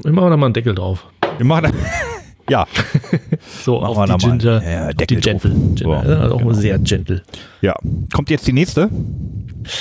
[0.05, 1.07] immer da mal einen Deckel drauf.
[1.37, 1.73] wir machen
[2.51, 2.67] ja,
[3.65, 4.39] So, Machen auf die da mal.
[4.39, 5.17] Ginger, Ja, auf die.
[5.17, 5.51] Gentle.
[5.51, 6.53] Ginger, So, ja, also auch genau.
[6.53, 7.23] sehr gentle.
[7.61, 7.75] ja.
[8.13, 8.89] Kommt jetzt die nächste?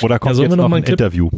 [0.02, 1.30] Oder kommt sollen jetzt noch noch ein Clip- Interview?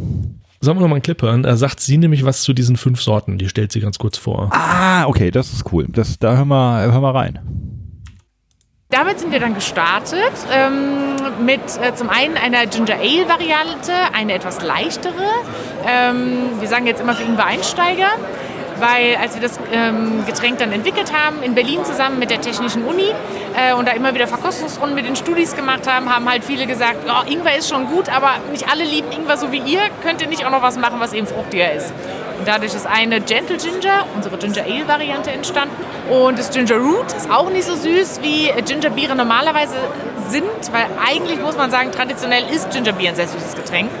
[0.63, 1.41] Sollen wir noch mal einen Clip hören?
[1.41, 3.39] Da sagt sie nämlich was zu diesen fünf Sorten.
[3.39, 4.49] Die stellt sie ganz kurz vor.
[4.51, 5.87] Ah, okay, das ist cool.
[5.89, 7.39] Das, da hören wir, hören wir rein.
[8.91, 14.33] Damit sind wir dann gestartet ähm, mit äh, zum einen einer Ginger Ale Variante, eine
[14.33, 15.13] etwas leichtere.
[15.87, 18.09] Ähm, wir sagen jetzt immer für Ingwer Einsteiger,
[18.81, 22.83] weil als wir das ähm, Getränk dann entwickelt haben, in Berlin zusammen mit der Technischen
[22.83, 23.11] Uni
[23.55, 26.97] äh, und da immer wieder Verkostungsrunden mit den Studis gemacht haben, haben halt viele gesagt,
[27.07, 29.81] oh, Ingwer ist schon gut, aber nicht alle lieben Ingwer so wie ihr.
[30.03, 31.93] Könnt ihr nicht auch noch was machen, was eben fruchtiger ist?
[32.39, 35.75] Und dadurch ist eine Gentle Ginger, unsere Ginger Ale Variante entstanden.
[36.09, 39.75] Und das Ginger Root ist auch nicht so süß wie Gingerbiere normalerweise
[40.27, 43.91] sind, weil eigentlich muss man sagen, traditionell ist Gingerbier ein sehr süßes Getränk.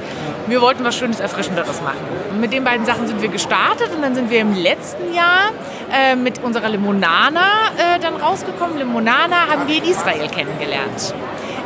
[0.51, 2.01] Wir wollten was Schönes, Erfrischenderes machen.
[2.41, 5.51] Mit den beiden Sachen sind wir gestartet und dann sind wir im letzten Jahr
[5.89, 7.39] äh, mit unserer Limonana
[7.77, 8.77] äh, dann rausgekommen.
[8.77, 11.13] Limonana haben wir in Israel kennengelernt.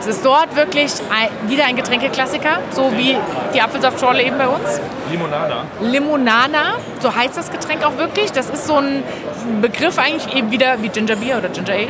[0.08, 3.18] Es ist dort wirklich ein, wieder ein Getränkeklassiker, so wie
[3.56, 4.80] die Apfelsaftschorle eben bei uns.
[5.10, 5.64] Limonada.
[5.82, 8.32] Limonana, so heißt das Getränk auch wirklich.
[8.32, 9.02] Das ist so ein
[9.62, 11.88] Begriff eigentlich eben wieder wie Ginger Beer oder Ginger Ale.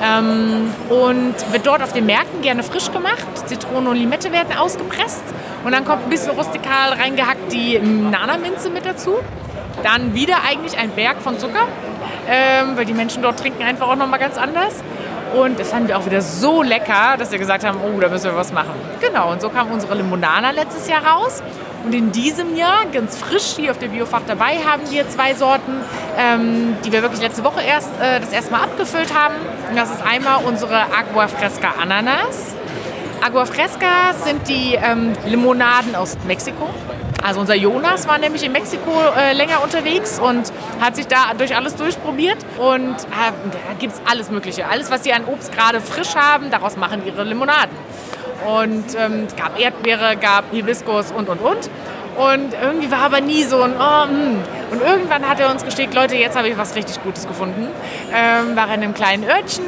[0.00, 3.26] Ähm, und wird dort auf den Märkten gerne frisch gemacht.
[3.46, 5.24] Zitrone und Limette werden ausgepresst.
[5.64, 9.16] Und dann kommt ein bisschen rustikal reingehackt die Nana-Minze mit dazu.
[9.82, 11.66] Dann wieder eigentlich ein Berg von Zucker,
[12.30, 14.84] ähm, weil die Menschen dort trinken einfach auch nochmal ganz anders.
[15.34, 18.24] Und das fanden wir auch wieder so lecker, dass wir gesagt haben, oh, da müssen
[18.24, 18.72] wir was machen.
[19.00, 21.42] Genau, und so kam unsere Limonana letztes Jahr raus.
[21.84, 25.72] Und in diesem Jahr, ganz frisch hier auf der Biofach dabei, haben wir zwei Sorten,
[26.18, 29.34] ähm, die wir wirklich letzte Woche erst äh, das erste Mal abgefüllt haben.
[29.70, 32.56] Und das ist einmal unsere Agua Fresca Ananas.
[33.24, 36.70] Agua Fresca sind die ähm, Limonaden aus Mexiko.
[37.26, 41.56] Also unser Jonas war nämlich in Mexiko äh, länger unterwegs und hat sich da durch
[41.56, 42.36] alles durchprobiert.
[42.56, 44.68] Und äh, da gibt es alles Mögliche.
[44.68, 47.76] Alles, was sie an Obst gerade frisch haben, daraus machen ihre Limonaden.
[48.46, 51.68] Und ähm, es gab Erdbeere, gab Hibiskus und, und, und.
[52.16, 54.38] Und irgendwie war aber nie so ein, oh, hm.
[54.70, 57.66] Und irgendwann hat er uns gesteckt, Leute, jetzt habe ich was richtig Gutes gefunden.
[58.14, 59.64] Ähm, war in einem kleinen Örtchen.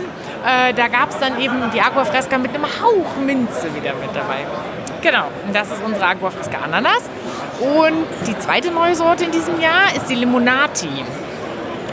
[0.46, 4.14] Äh, da gab es dann eben die Aqua Fresca mit einem Hauch Minze wieder mit
[4.14, 4.46] dabei.
[5.00, 7.08] Genau, das ist unsere Aqua Fresca Ananas.
[7.60, 10.88] Und die zweite neue Sorte in diesem Jahr ist die Limonati.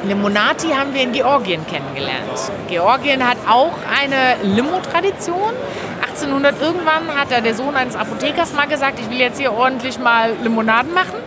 [0.07, 2.51] Limonati haben wir in Georgien kennengelernt.
[2.67, 5.53] Georgien hat auch eine Limo-Tradition.
[6.01, 9.99] 1800 irgendwann hat da der Sohn eines Apothekers mal gesagt, ich will jetzt hier ordentlich
[9.99, 11.19] mal Limonaden machen.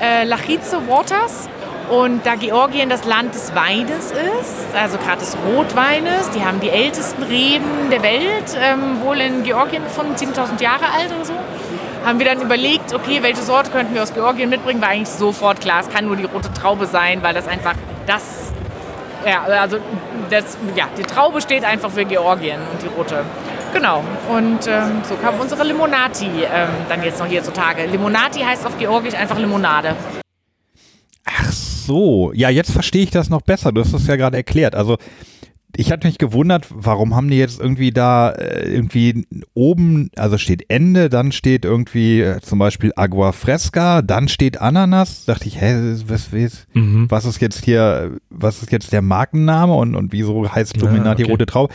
[0.00, 1.48] Äh, Lachize Waters.
[1.90, 6.68] Und da Georgien das Land des Weines ist, also gerade des Rotweines, die haben die
[6.68, 11.32] ältesten Reben der Welt, ähm, wohl in Georgien gefunden, 7000 Jahre alt oder so,
[12.04, 15.60] haben wir dann überlegt, okay, welche Sorte könnten wir aus Georgien mitbringen, war eigentlich sofort
[15.60, 17.74] klar, es kann nur die rote Traube sein, weil das einfach
[18.06, 18.52] das,
[19.26, 19.78] ja, also
[20.28, 23.24] das, ja, die Traube steht einfach für Georgien und die rote.
[23.72, 24.02] Genau.
[24.30, 27.86] Und ähm, so kam unsere Limonati ähm, dann jetzt noch hier zutage.
[27.86, 29.94] Limonati heißt auf Georgisch einfach Limonade.
[31.88, 33.72] So, ja, jetzt verstehe ich das noch besser.
[33.72, 34.74] Du hast es ja gerade erklärt.
[34.74, 34.98] Also
[35.76, 40.64] ich hatte mich gewundert, warum haben die jetzt irgendwie da äh, irgendwie oben, also steht
[40.70, 45.24] Ende, dann steht irgendwie äh, zum Beispiel Agua Fresca, dann steht Ananas.
[45.24, 47.06] Dachte ich, hä, was, was, Mhm.
[47.10, 51.22] was ist jetzt hier, was ist jetzt der Markenname und, und wieso heißt Ja, Dominati
[51.24, 51.32] okay.
[51.32, 51.72] rote Traube?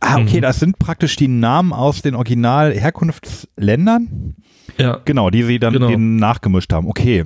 [0.00, 0.42] Ah, okay, Mhm.
[0.42, 4.34] das sind praktisch die Namen aus den Original Herkunftsländern.
[4.78, 5.90] Ja, Genau, die sie dann Genau.
[5.96, 6.88] nachgemischt haben.
[6.88, 7.24] Okay.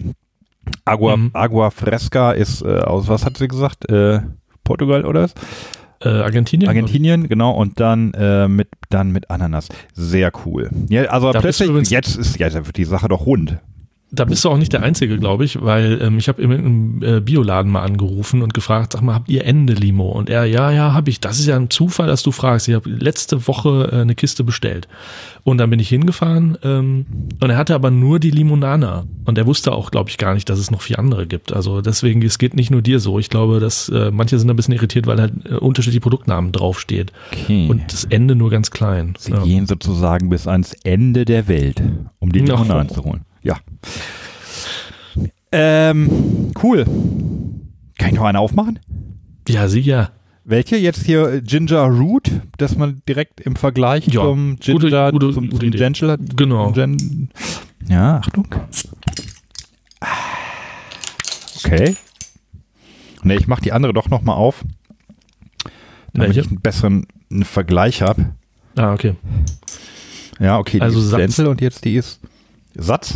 [0.84, 1.30] Agua, Mhm.
[1.32, 3.88] Agua Fresca ist äh, aus, was hat sie gesagt?
[3.90, 4.20] Äh,
[4.64, 5.34] Portugal oder was?
[6.02, 6.68] äh, Argentinien.
[6.68, 9.68] Argentinien, genau, und dann äh, mit dann mit Ananas.
[9.92, 10.70] Sehr cool.
[10.88, 13.58] Ja, also Da plötzlich, jetzt ist ja, da wird die Sache doch rund.
[14.12, 17.02] Da bist du auch nicht der Einzige, glaube ich, weil ähm, ich habe im, im
[17.02, 20.10] äh, Bioladen mal angerufen und gefragt, sag mal, habt ihr Ende Limo?
[20.10, 21.20] Und er, ja, ja, habe ich.
[21.20, 22.66] Das ist ja ein Zufall, dass du fragst.
[22.68, 24.88] Ich habe letzte Woche äh, eine Kiste bestellt.
[25.44, 27.06] Und dann bin ich hingefahren ähm,
[27.40, 29.04] und er hatte aber nur die Limonana.
[29.24, 31.52] Und er wusste auch, glaube ich, gar nicht, dass es noch vier andere gibt.
[31.52, 33.18] Also deswegen, es geht nicht nur dir so.
[33.20, 37.12] Ich glaube, dass äh, manche sind ein bisschen irritiert, weil halt äh, unterschiedliche Produktnamen draufsteht.
[37.32, 37.68] Okay.
[37.70, 39.14] Und das Ende nur ganz klein.
[39.18, 39.42] sie Ja.
[39.44, 41.80] gehen sozusagen bis ans Ende der Welt,
[42.18, 42.46] um die Ja.
[42.56, 43.20] Limonaden zu holen.
[43.42, 43.56] Ja.
[45.52, 46.84] Ähm, cool.
[47.98, 48.78] Kann ich noch eine aufmachen?
[49.48, 50.10] ja, ja.
[50.44, 50.76] Welche?
[50.76, 55.44] Jetzt hier äh, Ginger Root, dass man direkt im Vergleich Ja, zum Ginger, gute- zum,
[55.50, 55.78] gute zum Idee.
[55.78, 56.72] Gentle, Genau.
[56.72, 57.28] Gen
[57.88, 58.46] ja, Achtung.
[61.64, 61.96] Okay.
[63.22, 64.64] Ne, ich mache die andere doch nochmal auf,
[66.14, 66.40] damit Welche?
[66.40, 68.30] ich einen besseren einen Vergleich habe.
[68.76, 69.14] Ah, okay.
[70.38, 71.14] Ja, okay, die Also ist.
[71.14, 72.20] Gentle und jetzt die ist
[72.74, 73.14] Satz.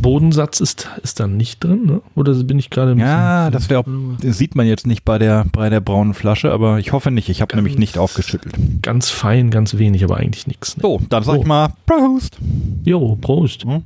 [0.00, 2.02] Bodensatz ist, ist da nicht drin, ne?
[2.16, 3.84] Oder bin ich gerade Ja, das wäre
[4.20, 7.28] sieht man jetzt nicht bei der bei der braunen Flasche, aber ich hoffe nicht.
[7.28, 8.54] Ich habe nämlich nicht aufgeschüttelt.
[8.82, 10.76] ganz fein, ganz wenig, aber eigentlich nichts.
[10.76, 10.82] Ne?
[10.82, 11.46] So, dann sag ich Oh.
[11.46, 12.38] mal Prost.
[12.84, 13.64] Jo, Prost.
[13.64, 13.82] Hm?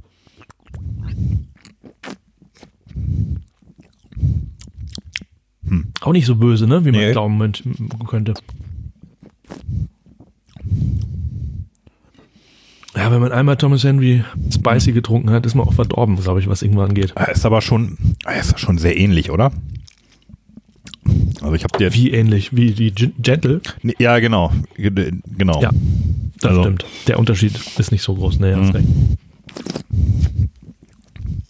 [6.01, 6.85] Auch nicht so böse, ne?
[6.85, 7.13] Wie man Nee.
[7.13, 7.53] glauben
[8.07, 8.35] könnte.
[12.97, 16.49] Ja, wenn man einmal Thomas Henry Spicy getrunken hat, ist man auch verdorben, glaube ich,
[16.49, 17.13] was irgendwann angeht.
[17.31, 17.99] Ist aber schon,
[18.41, 19.53] ist schon sehr ähnlich, oder?
[21.43, 23.61] Also ich habe dir Wie ähnlich, wie die Gin- Gentle.
[23.99, 24.51] Ja, genau.
[24.77, 25.63] Ge- Genau.
[25.63, 25.71] Ja,
[26.41, 26.87] das Also- stimmt.
[27.07, 28.41] Der Unterschied ist nicht so groß.
[28.41, 28.71] Nee, Mhm.
[28.71, 28.89] recht.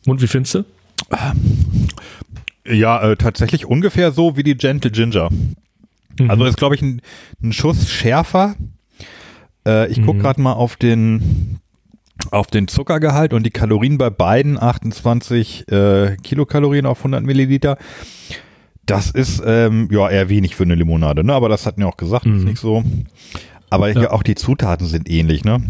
[0.06, 0.64] Und wie findest du?
[2.68, 5.30] Ja, äh, tatsächlich ungefähr so wie die Gentle Ginger.
[6.18, 6.30] Mhm.
[6.30, 7.00] Also ist, glaube ich, ein,
[7.42, 8.56] ein Schuss schärfer.
[9.66, 10.22] Äh, ich gucke Mhm.
[10.22, 11.58] gerade mal auf den
[12.30, 17.76] auf den Zuckergehalt und die Kalorien bei beiden 28 äh, Kilokalorien auf 100 Milliliter.
[18.86, 21.34] Das ist ähm, ja eher wenig für eine Limonade, ne?
[21.34, 22.44] Aber das hatten wir auch gesagt, ist Mhm.
[22.44, 22.82] nicht so.
[23.68, 24.10] Aber hier Ja.
[24.12, 25.60] auch die Zutaten sind ähnlich, ne?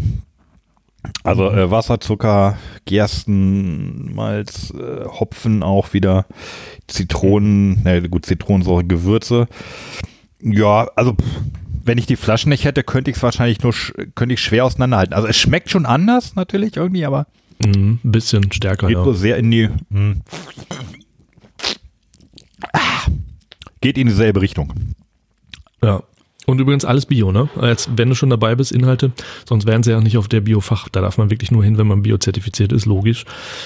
[1.23, 6.25] Also äh, Wasser, Zucker, Gersten, Malz, äh, Hopfen auch wieder,
[6.87, 9.47] Zitronen, na gut, Zitronensäure, Gewürze.
[10.41, 11.25] Ja, also pff,
[11.87, 13.73] wenn ich die Flaschen nicht hätte, könnte ich es wahrscheinlich nur,
[14.15, 15.13] könnte ich schwer auseinanderhalten.
[15.13, 17.27] Also es schmeckt schon anders natürlich irgendwie, aber
[17.63, 19.03] ein bisschen stärker, geht ja.
[19.03, 20.21] so sehr in die, hm.
[22.73, 23.05] Ah,
[23.81, 24.73] geht in dieselbe Richtung.
[25.83, 26.03] Ja.
[26.45, 27.49] Und übrigens alles Bio, ne?
[27.61, 29.11] Jetzt, wenn du schon dabei bist, Inhalte,
[29.45, 30.87] sonst wären sie ja nicht auf der Biofach.
[30.87, 33.25] Da darf man wirklich nur hin, wenn man biozertifiziert ist, logisch.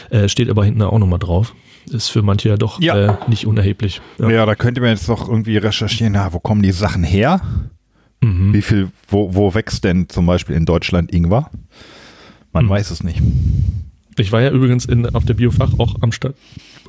[0.09, 1.53] Äh, steht aber hinten auch nochmal drauf.
[1.91, 2.95] Ist für manche ja doch Ja.
[2.95, 4.01] Äh, nicht unerheblich.
[4.17, 4.45] Ja.
[4.47, 7.41] da könnte man jetzt doch irgendwie recherchieren, na, wo kommen die Sachen her?
[8.21, 8.53] Mhm.
[8.53, 11.49] Wie viel, wo, wo wächst denn zum Beispiel in Deutschland Ingwer?
[12.53, 12.69] Man Hm.
[12.69, 13.21] weiß es nicht.
[14.17, 16.35] Ich war ja übrigens in, auf der Biofach auch am Stand,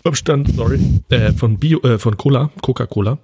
[0.05, 3.19] am Stand sorry, äh, von, Bio, äh, von Cola, Coca-Cola.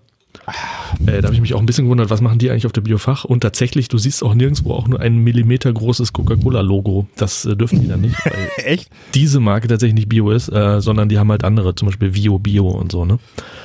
[1.07, 2.81] Äh, da habe ich mich auch ein bisschen gewundert, was machen die eigentlich auf der
[2.83, 3.25] Biofach?
[3.25, 7.07] Und tatsächlich, du siehst auch nirgendwo auch nur ein Millimeter großes Coca-Cola-Logo.
[7.17, 8.89] Das äh, dürfen die dann nicht, weil Echt?
[9.15, 12.39] diese Marke tatsächlich nicht Bio ist, äh, sondern die haben halt andere, zum Beispiel Bio,
[12.39, 13.19] Bio und so, ne?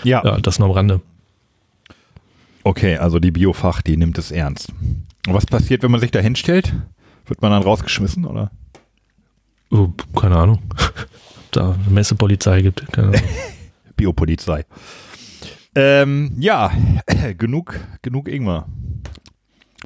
[0.03, 0.23] Ja.
[0.25, 1.01] Ja, das nur am Rande.
[2.63, 4.71] Okay, also die Biofach, die nimmt es ernst.
[5.28, 6.73] Und was passiert, wenn man sich da hinstellt?
[7.26, 8.52] Wird man dann rausgeschmissen, oder?
[9.71, 10.60] Oh, keine Ahnung.
[11.52, 12.91] da eine Messepolizei gibt.
[12.91, 13.21] Keine Ahnung.
[13.97, 14.65] Biopolizei.
[15.76, 16.71] Ähm, ja,
[17.38, 18.67] genug, genug Ingwer.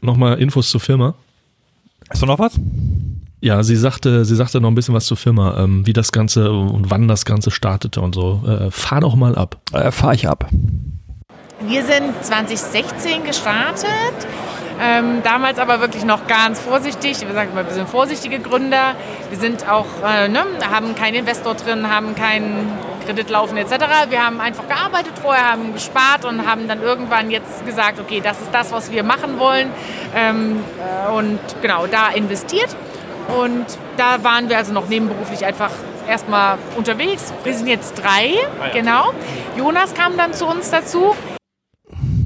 [0.01, 1.15] Nochmal Infos zur Firma.
[2.09, 2.59] Hast du noch was?
[3.39, 6.51] Ja, sie sagte, sie sagte noch ein bisschen was zur Firma, ähm, wie das Ganze
[6.51, 8.43] und wann das Ganze startete und so.
[8.45, 9.61] Äh, fahr doch mal ab.
[9.73, 10.49] Äh, Fahre ich ab.
[11.61, 13.87] Wir sind 2016 gestartet.
[14.79, 17.19] Ähm, damals aber wirklich noch ganz vorsichtig.
[17.21, 18.93] Wir sagen immer, wir sind vorsichtige Gründer.
[19.29, 23.71] Wir sind auch, äh, ne, haben keinen Investor drin, haben keinen Kredit laufen etc.
[24.09, 28.39] Wir haben einfach gearbeitet vorher, haben gespart und haben dann irgendwann jetzt gesagt, okay, das
[28.39, 29.71] ist das, was wir machen wollen.
[30.15, 32.69] Ähm, äh, und genau, da investiert.
[33.35, 33.65] Und
[33.97, 35.71] da waren wir also noch nebenberuflich einfach
[36.07, 37.33] erstmal unterwegs.
[37.43, 38.35] Wir sind jetzt drei,
[38.73, 39.11] genau.
[39.57, 41.15] Jonas kam dann zu uns dazu.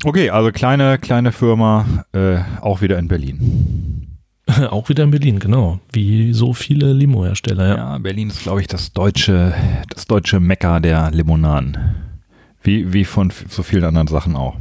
[0.04, 4.08] Okay, also kleine, kleine Firma, äh, auch wieder in Berlin.
[4.72, 5.80] Auch wieder in Berlin, genau.
[5.94, 7.76] Wie so viele Limo-Hersteller, ja.
[7.76, 9.54] Ja, Berlin ist, glaube ich, das deutsche,
[9.90, 11.78] das deutsche Mekka der Limonaden.
[12.64, 14.58] Wie, wie von so vielen anderen Sachen auch.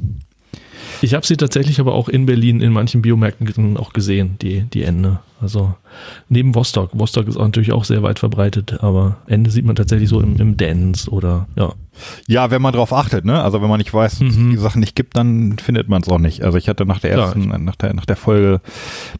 [1.03, 4.83] Ich habe sie tatsächlich aber auch in Berlin in manchen Biomärkten auch gesehen, die, die
[4.83, 5.21] Ende.
[5.41, 5.75] Also
[6.29, 6.91] neben Vostok.
[6.93, 10.37] Vostok ist auch natürlich auch sehr weit verbreitet, aber Ende sieht man tatsächlich so im,
[10.37, 11.73] im Dance oder ja.
[12.29, 13.43] Ja, wenn man drauf achtet, ne?
[13.43, 14.51] Also wenn man nicht weiß, dass es Mhm.
[14.51, 16.43] die Sachen nicht gibt, dann findet man es auch nicht.
[16.43, 17.27] Also ich hatte nach der Klar.
[17.35, 18.61] ersten, nach der, nach der Folge,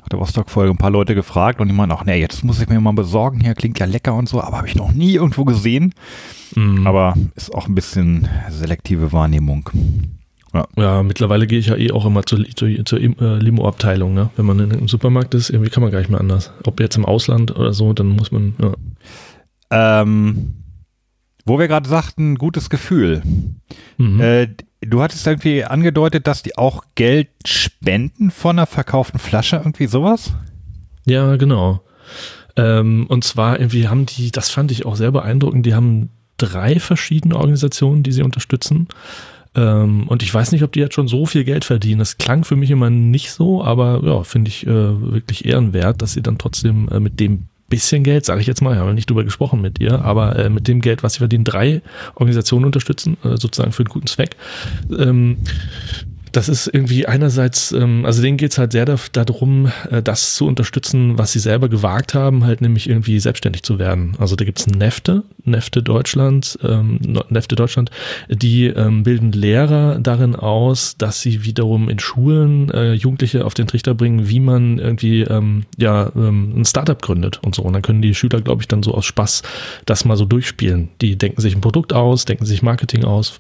[0.01, 2.69] nach der Vostok-Folge ein paar Leute gefragt und die meinen auch, nee, jetzt muss ich
[2.69, 5.45] mir mal besorgen, hier klingt ja lecker und so, aber habe ich noch nie irgendwo
[5.45, 5.95] gesehen.
[6.55, 6.87] Mhm.
[6.87, 9.71] Aber ist auch ein bisschen selektive Wahrnehmung.
[10.77, 14.31] Ja, mittlerweile gehe ich ja eh auch immer zur, zur, zur äh, Limo-Abteilung, ne?
[14.37, 16.53] Wenn man in einem Supermarkt ist, irgendwie kann man gar nicht mehr anders.
[16.65, 18.73] Ob jetzt im Ausland oder so, dann muss man, ja.
[20.03, 20.55] Ähm,
[21.45, 23.23] wo wir gerade sagten, gutes Gefühl.
[23.97, 24.21] Mhm.
[24.21, 24.49] Äh,
[24.81, 30.33] du hattest irgendwie angedeutet, dass die auch Geld spenden von einer verkauften Flasche, irgendwie sowas?
[31.07, 31.81] Ja, genau.
[32.57, 36.81] Ähm, und zwar irgendwie haben die, das fand ich auch sehr beeindruckend, die haben drei
[36.81, 38.89] verschiedene Organisationen, die sie unterstützen.
[39.55, 41.99] Ähm, und ich weiß nicht, ob die jetzt schon so viel Geld verdienen.
[41.99, 46.13] Das klang für mich immer nicht so, aber ja, finde ich äh, wirklich ehrenwert, dass
[46.13, 49.09] sie dann trotzdem äh, mit dem bisschen Geld, sage ich jetzt mal, ich habe nicht
[49.09, 51.81] drüber gesprochen mit ihr, aber äh, mit dem Geld, was sie verdienen, drei
[52.17, 54.37] Organisationen unterstützen, äh, sozusagen für einen guten Zweck.
[54.91, 55.39] Ähm,
[56.33, 60.47] das ist irgendwie einerseits, ähm, also denen geht's halt sehr da, darum, äh, das zu
[60.47, 64.15] unterstützen, was sie selber gewagt haben, halt nämlich irgendwie selbstständig zu werden.
[64.19, 67.91] Also da gibt's Nefte, Nefte Deutschland, ähm, Nefte Deutschland,
[68.29, 73.67] die ähm, bilden Lehrer darin aus, dass sie wiederum in Schulen äh, Jugendliche auf den
[73.67, 77.63] Trichter bringen, wie man irgendwie ähm, ja ähm, ein Startup gründet und so.
[77.63, 79.43] Und dann können die Schüler, glaube ich, dann so aus Spaß
[79.87, 80.89] das mal so durchspielen.
[81.01, 83.39] Die denken sich ein Produkt aus, denken sich Marketing aus,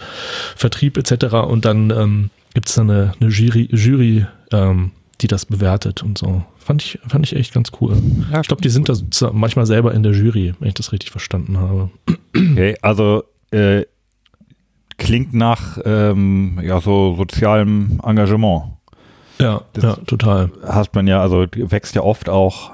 [0.57, 1.35] Vertrieb etc.
[1.35, 6.16] Und dann ähm, gibt es dann eine, eine Jury, Jury ähm, die das bewertet und
[6.18, 6.42] so.
[6.58, 7.96] Fand ich, fand ich echt ganz cool.
[8.32, 8.94] Ja, ich glaube, die sind da
[9.32, 11.90] manchmal selber in der Jury, wenn ich das richtig verstanden habe.
[12.34, 13.84] Okay, also äh,
[14.98, 18.64] klingt nach ähm, ja, so sozialem Engagement.
[19.38, 20.50] Ja, Das- ja, total.
[20.66, 22.72] Hast man ja, also wächst ja oft auch,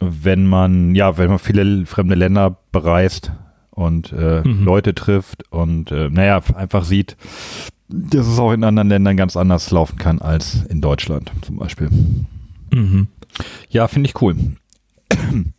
[0.00, 3.32] wenn man, ja, wenn man viele fremde Länder bereist
[3.70, 4.64] und äh, Mhm.
[4.64, 7.16] Leute trifft und äh, naja, einfach sieht,
[7.94, 11.88] dass es auch in anderen Ländern ganz anders laufen kann als in Deutschland zum Beispiel.
[12.72, 13.08] Mhm.
[13.68, 14.36] Ja, finde ich cool.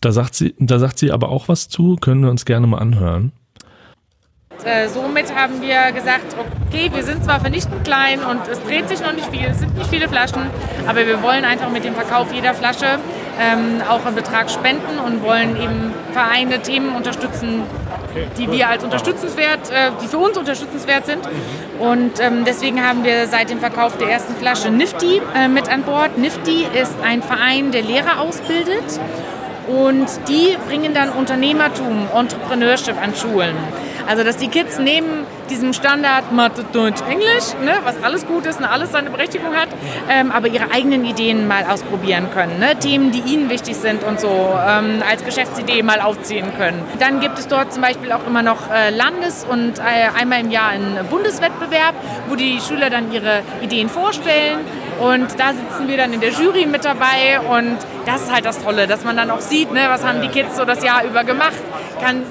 [0.01, 2.79] Da sagt sie, da sagt sie aber auch was zu, können wir uns gerne mal
[2.79, 3.31] anhören.
[4.63, 6.35] Äh, somit haben wir gesagt,
[6.67, 9.77] okay, wir sind zwar vernichtend klein und es dreht sich noch nicht viel, es sind
[9.77, 10.43] nicht viele Flaschen,
[10.87, 12.99] aber wir wollen einfach mit dem Verkauf jeder Flasche
[13.39, 17.63] ähm, auch einen Betrag spenden und wollen eben Vereine, Themen unterstützen,
[18.37, 21.21] die wir als unterstützenswert, äh, die für uns unterstützenswert sind.
[21.79, 25.83] Und ähm, deswegen haben wir seit dem Verkauf der ersten Flasche Nifty äh, mit an
[25.83, 26.17] Bord.
[26.17, 28.99] Nifty ist ein Verein, der Lehrer ausbildet.
[29.67, 33.55] Und die bringen dann Unternehmertum, Entrepreneurship an Schulen.
[34.07, 38.59] Also dass die Kids neben diesem Standard Mathe, Deutsch, Englisch, ne, was alles gut ist
[38.59, 39.69] und alles seine Berechtigung hat,
[40.09, 42.59] ähm, aber ihre eigenen Ideen mal ausprobieren können.
[42.59, 42.77] Ne?
[42.79, 46.81] Themen, die ihnen wichtig sind und so ähm, als Geschäftsidee mal aufziehen können.
[46.99, 49.81] Dann gibt es dort zum Beispiel auch immer noch äh, Landes- und äh,
[50.19, 51.95] einmal im Jahr einen Bundeswettbewerb,
[52.27, 54.59] wo die Schüler dann ihre Ideen vorstellen
[54.99, 58.63] und da sitzen wir dann in der Jury mit dabei und das ist halt das
[58.63, 61.23] Tolle, dass man dann auch sieht, ne, was haben die Kids so das Jahr über
[61.23, 61.55] gemacht,
[62.01, 62.23] kann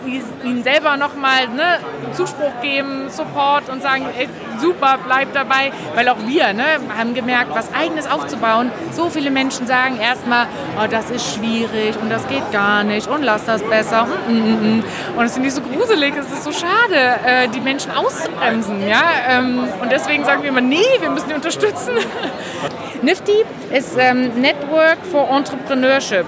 [0.45, 1.79] ihnen selber nochmal ne,
[2.13, 4.29] Zuspruch geben, Support und sagen, ey,
[4.61, 6.65] super, bleib dabei, weil auch wir ne,
[6.97, 8.71] haben gemerkt, was eigenes aufzubauen.
[8.93, 10.47] So viele Menschen sagen erstmal,
[10.79, 14.07] oh, das ist schwierig und das geht gar nicht und lass das besser.
[14.29, 14.85] Mm, mm, mm.
[15.17, 18.87] Und es finde ich so gruselig, es ist so schade, äh, die Menschen auszubremsen.
[18.87, 19.03] Ja?
[19.29, 21.93] Ähm, und deswegen sagen wir immer, nee, wir müssen die unterstützen.
[23.03, 25.29] Nifty ist ähm, Network for
[25.65, 26.27] Entrepreneurship.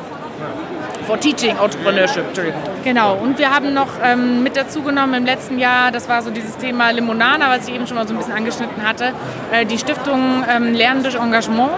[1.07, 2.61] For Teaching Entrepreneurship, Entschuldigung.
[2.83, 6.31] Genau, und wir haben noch ähm, mit dazu genommen im letzten Jahr, das war so
[6.31, 9.13] dieses Thema Limonana, was ich eben schon mal so ein bisschen angeschnitten hatte,
[9.53, 11.73] äh, die Stiftung ähm, Lernen durch Engagement.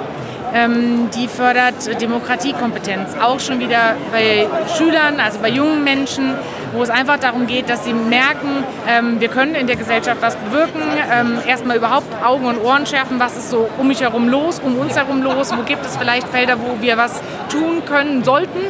[0.55, 4.47] Ähm, die fördert Demokratiekompetenz, auch schon wieder bei
[4.77, 6.35] Schülern, also bei jungen Menschen,
[6.73, 10.37] wo es einfach darum geht, dass sie merken, ähm, wir können in der Gesellschaft was
[10.37, 10.83] bewirken,
[11.13, 14.79] ähm, erstmal überhaupt Augen und Ohren schärfen, was ist so um mich herum los, um
[14.79, 17.21] uns herum los, wo gibt es vielleicht Felder, wo wir was
[17.51, 18.61] tun können, sollten,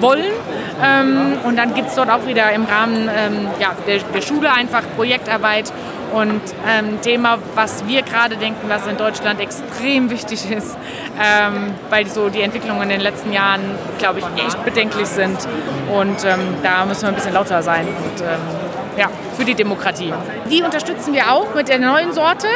[0.00, 0.32] wollen.
[0.84, 4.52] Ähm, und dann gibt es dort auch wieder im Rahmen ähm, ja, der, der Schule
[4.52, 5.72] einfach Projektarbeit
[6.12, 10.76] und ein ähm, Thema, was wir gerade denken, was in Deutschland extrem wichtig ist,
[11.20, 13.62] ähm, weil so die Entwicklungen in den letzten Jahren,
[13.98, 15.38] glaube ich, echt bedenklich sind.
[15.92, 17.86] Und ähm, da müssen wir ein bisschen lauter sein.
[17.86, 20.12] Und, ähm, ja, für die Demokratie.
[20.50, 22.46] Die unterstützen wir auch mit der neuen Sorte,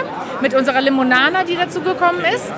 [0.41, 2.51] mit unserer Limonana, die dazu gekommen ist.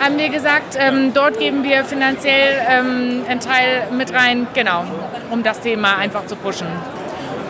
[0.00, 4.84] Haben wir gesagt, ähm, dort geben wir finanziell ähm, einen Teil mit rein, genau,
[5.30, 6.68] um das Thema einfach zu pushen.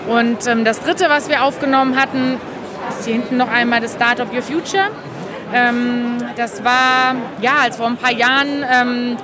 [0.09, 2.41] Und das dritte, was wir aufgenommen hatten,
[2.89, 4.89] ist hier hinten noch einmal das Start of Your Future.
[5.53, 9.17] Ähm, das war, ja, als vor ein paar Jahren ähm,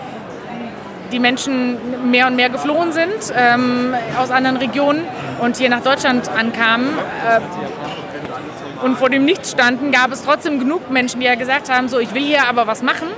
[1.12, 5.04] die Menschen mehr und mehr geflohen sind ähm, aus anderen Regionen
[5.40, 10.90] und hier nach Deutschland ankamen äh, und vor dem Nichts standen, gab es trotzdem genug
[10.90, 13.08] Menschen, die ja gesagt haben, so, ich will hier aber was machen.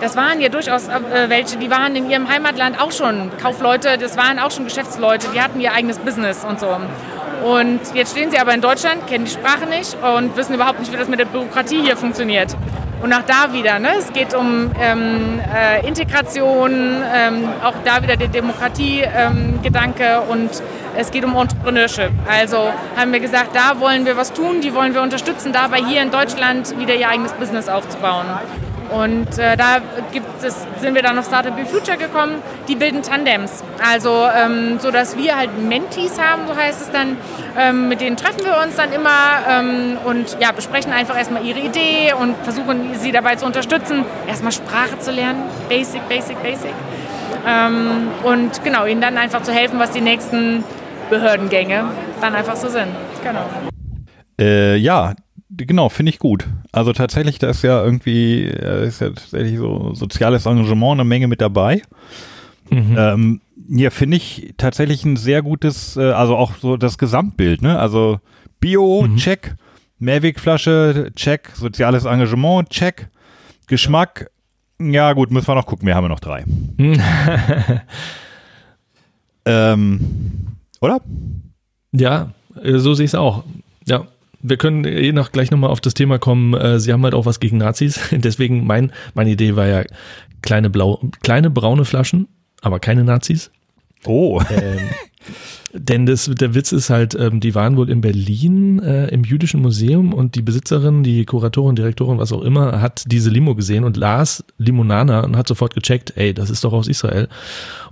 [0.00, 4.16] Das waren ja durchaus äh, welche, die waren in ihrem Heimatland auch schon Kaufleute, das
[4.16, 6.76] waren auch schon Geschäftsleute, die hatten ihr eigenes Business und so.
[7.44, 10.92] Und jetzt stehen sie aber in Deutschland, kennen die Sprache nicht und wissen überhaupt nicht,
[10.92, 12.56] wie das mit der Bürokratie hier funktioniert.
[13.02, 13.92] Und auch da wieder, ne?
[13.98, 20.50] es geht um ähm, äh, Integration, ähm, auch da wieder der Demokratie-Gedanke ähm, und
[20.96, 22.10] es geht um Entrepreneurship.
[22.28, 26.02] Also haben wir gesagt, da wollen wir was tun, die wollen wir unterstützen, dabei hier
[26.02, 28.26] in Deutschland wieder ihr eigenes Business aufzubauen.
[28.90, 29.78] Und äh, da
[30.42, 32.42] es, sind wir dann auf Startup Be Future gekommen.
[32.68, 33.62] Die bilden Tandems.
[33.88, 37.16] Also, ähm, so dass wir halt Mentees haben, so heißt es dann.
[37.58, 39.10] Ähm, mit denen treffen wir uns dann immer
[39.48, 44.52] ähm, und ja, besprechen einfach erstmal ihre Idee und versuchen sie dabei zu unterstützen, erstmal
[44.52, 45.42] Sprache zu lernen.
[45.68, 46.74] Basic, basic, basic.
[47.46, 50.64] Ähm, und genau, ihnen dann einfach zu helfen, was die nächsten
[51.10, 51.84] Behördengänge
[52.20, 52.88] dann einfach so sind.
[53.22, 53.44] Genau.
[54.40, 55.14] Äh, ja,
[55.66, 56.46] genau, finde ich gut.
[56.72, 61.28] Also tatsächlich, da ist ja irgendwie, äh, ist ja tatsächlich so soziales Engagement eine Menge
[61.28, 61.82] mit dabei.
[62.70, 62.96] Mhm.
[62.96, 67.78] Ähm, ja, finde ich tatsächlich ein sehr gutes, äh, also auch so das Gesamtbild, ne?
[67.78, 68.20] Also
[68.58, 69.16] Bio, mhm.
[69.16, 69.54] check,
[69.98, 73.08] Mehrwegflasche, check, soziales Engagement, check,
[73.66, 74.30] Geschmack,
[74.80, 76.44] ja gut, müssen wir noch gucken, wir haben ja noch drei.
[79.44, 80.00] ähm,
[80.80, 81.00] oder?
[81.92, 82.32] Ja,
[82.62, 83.44] äh, so sehe ich es auch.
[83.86, 84.06] Ja,
[84.42, 86.54] wir können eh noch gleich nochmal auf das Thema kommen.
[86.54, 88.00] Äh, sie haben halt auch was gegen Nazis.
[88.10, 89.84] Deswegen mein, meine Idee war ja
[90.42, 92.28] kleine blau, kleine braune Flaschen,
[92.62, 93.50] aber keine Nazis.
[94.06, 94.40] Oh.
[94.50, 94.78] Ähm,
[95.74, 99.60] denn das, der Witz ist halt, ähm, die waren wohl in Berlin äh, im Jüdischen
[99.60, 103.98] Museum und die Besitzerin, die Kuratorin, Direktorin, was auch immer, hat diese Limo gesehen und
[103.98, 107.28] las Limonana und hat sofort gecheckt, ey, das ist doch aus Israel.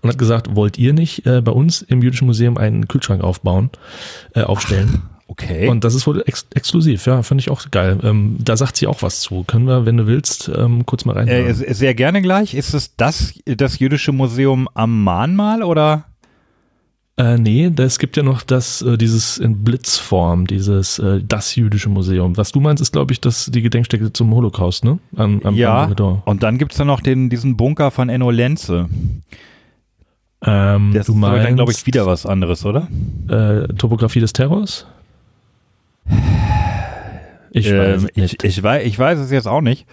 [0.01, 3.71] Und hat gesagt, wollt ihr nicht äh, bei uns im Jüdischen Museum einen Kühlschrank aufbauen,
[4.35, 5.03] äh, aufstellen?
[5.31, 5.69] Okay.
[5.69, 7.99] Und das ist wohl ex exklusiv, ja, finde ich auch geil.
[8.03, 9.45] Ähm, da sagt sie auch was zu.
[9.45, 11.29] Können wir, wenn du willst, ähm, kurz mal rein.
[11.29, 12.55] Äh, sehr gerne gleich.
[12.55, 16.07] Ist es das, das jüdische Museum am Mahnmal oder?
[17.19, 21.91] Äh, nee, es gibt ja noch das, äh, dieses in Blitzform, dieses äh, das jüdische
[21.91, 22.37] Museum.
[22.37, 24.99] Was du meinst, ist, glaube ich, das, die Gedenkstätte zum Holocaust, ne?
[25.17, 25.91] Am, am ja,
[26.25, 28.89] und dann gibt es ja noch den, diesen Bunker von Enno Lenze.
[30.43, 32.87] Ähm, das du ist meinst, dann, glaube ich, wieder was anderes, oder?
[33.29, 34.87] Äh, Topografie des Terrors?
[37.51, 39.87] Ich, ähm, weiß ich, ich, weiß, ich weiß es jetzt auch nicht.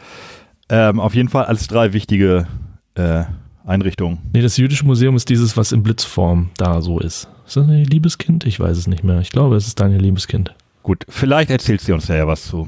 [0.70, 2.48] Ähm, auf jeden Fall als drei wichtige
[2.96, 3.24] äh,
[3.66, 4.20] Einrichtungen.
[4.34, 7.30] Nee, das jüdische Museum ist dieses, was in Blitzform da so ist.
[7.46, 8.46] Ist das ein Liebeskind?
[8.46, 9.20] Ich weiß es nicht mehr.
[9.20, 10.54] Ich glaube, es ist Daniel Liebeskind.
[10.84, 12.68] Gut, vielleicht erzählt sie uns ja was zu.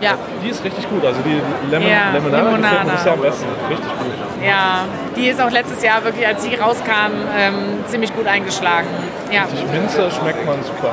[0.00, 0.12] Ja.
[0.42, 1.04] Die ist richtig gut.
[1.04, 2.68] Also die Lemon ja, Limonade, Limonada.
[2.68, 3.46] gefällt mir bisher am besten.
[3.70, 4.46] Richtig gut.
[4.46, 4.84] Ja,
[5.16, 8.88] die ist auch letztes Jahr wirklich, als sie rauskam, ähm, ziemlich gut eingeschlagen.
[9.32, 9.46] Ja.
[9.50, 10.92] Die Minze schmeckt man super.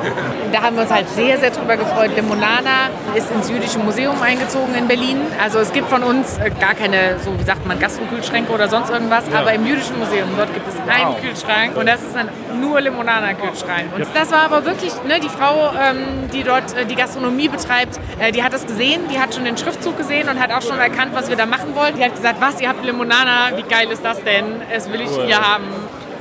[0.52, 2.10] Da haben wir uns halt sehr, sehr drüber gefreut.
[2.16, 5.18] Limonada ist ins Jüdische Museum eingezogen in Berlin.
[5.42, 8.90] Also es gibt von uns äh, gar keine, so wie sagt man, Gastrokühlschränke oder sonst
[8.90, 9.40] irgendwas, ja.
[9.40, 10.94] aber im Jüdischen Museum, dort gibt es wow.
[10.94, 13.94] einen Kühlschrank und das ist dann nur Limonada-Kühlschrank.
[13.94, 17.98] Und das war aber wirklich, ne, die Frau, ähm, die dort äh, die Gastronomie betreibt,
[18.18, 20.78] äh, die hat das gesehen, die hat schon den Schriftzug gesehen und hat auch schon
[20.78, 21.96] erkannt, was wir da machen wollen.
[21.96, 24.44] Die hat gesagt, was, ihr habt Limonada, wie geil ist das denn?
[24.72, 25.64] Das will ich hier haben.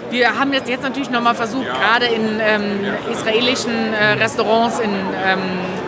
[0.09, 5.39] Wir haben jetzt, jetzt natürlich nochmal versucht, gerade in ähm, israelischen äh, Restaurants in ähm,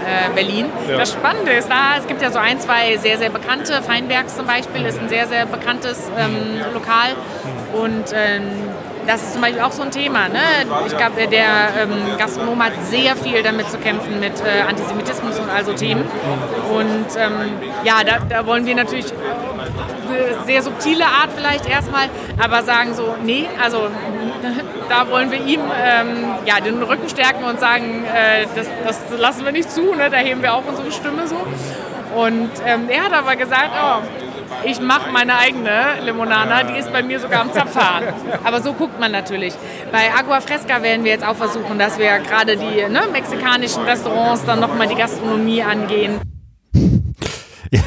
[0.05, 0.65] äh, Berlin.
[0.89, 0.97] Ja.
[0.97, 4.47] Das Spannende ist da, es gibt ja so ein, zwei sehr, sehr bekannte, Feinbergs zum
[4.47, 7.11] Beispiel ist ein sehr, sehr bekanntes ähm, Lokal.
[7.73, 8.43] Und ähm,
[9.05, 10.27] das ist zum Beispiel auch so ein Thema.
[10.27, 10.39] Ne?
[10.87, 11.45] Ich glaube, der
[11.79, 16.05] ähm, Gastronom hat sehr viel damit zu kämpfen mit äh, Antisemitismus und also Themen.
[16.71, 17.53] Und ähm,
[17.83, 22.09] ja, da, da, wollen wir natürlich eine sehr subtile Art vielleicht erstmal,
[22.41, 23.89] aber sagen so, nee, also
[24.89, 29.45] da wollen wir ihm ähm, ja, den Rücken stärken und sagen, äh, das, das lassen
[29.45, 30.09] wir nicht zu, ne?
[30.09, 31.37] da heben wir auch unsere Stimme so.
[32.15, 34.01] Und ähm, er hat aber gesagt, oh,
[34.65, 38.03] ich mache meine eigene Limonada, die ist bei mir sogar am Zapfhahn.
[38.43, 39.53] Aber so guckt man natürlich.
[39.91, 44.45] Bei Agua Fresca werden wir jetzt auch versuchen, dass wir gerade die ne, mexikanischen Restaurants
[44.45, 46.19] dann nochmal die Gastronomie angehen.
[47.71, 47.81] Ja,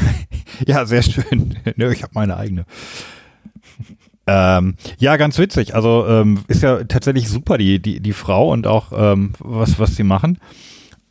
[0.67, 1.57] ja sehr schön.
[1.65, 2.67] ich habe meine eigene.
[4.27, 5.75] Ähm, ja, ganz witzig.
[5.75, 9.97] Also ähm, ist ja tatsächlich super die, die, die Frau und auch ähm, was, was
[9.97, 10.39] sie machen.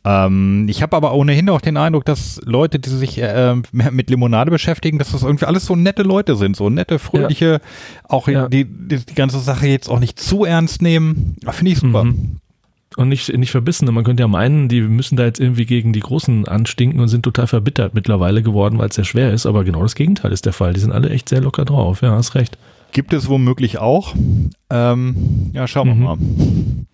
[0.04, 4.50] Ähm, ich habe aber ohnehin auch den Eindruck, dass Leute, die sich äh, mit Limonade
[4.50, 7.60] beschäftigen, dass das irgendwie alles so nette Leute sind, so nette, fröhliche, ja.
[8.08, 8.48] auch ja.
[8.48, 11.36] Die, die, die, ganze Sache jetzt auch nicht zu ernst nehmen.
[11.50, 12.04] Finde ich super.
[12.04, 12.36] Mhm.
[12.96, 13.92] Und nicht, nicht verbissen.
[13.92, 17.22] Man könnte ja meinen, die müssen da jetzt irgendwie gegen die Großen anstinken und sind
[17.22, 19.46] total verbittert mittlerweile geworden, weil es sehr schwer ist.
[19.46, 20.72] Aber genau das Gegenteil ist der Fall.
[20.72, 22.00] Die sind alle echt sehr locker drauf.
[22.02, 22.56] Ja, hast recht.
[22.92, 24.14] Gibt es womöglich auch.
[24.70, 26.02] Ähm, ja, schauen wir mhm.
[26.02, 26.16] mal.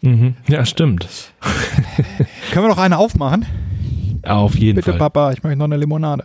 [0.02, 0.34] Mhm.
[0.48, 1.06] Ja, stimmt.
[2.54, 3.46] Können wir noch eine aufmachen?
[4.22, 4.92] Auf jeden Bitte, Fall.
[4.92, 6.24] Bitte, Papa, ich möchte noch eine Limonade.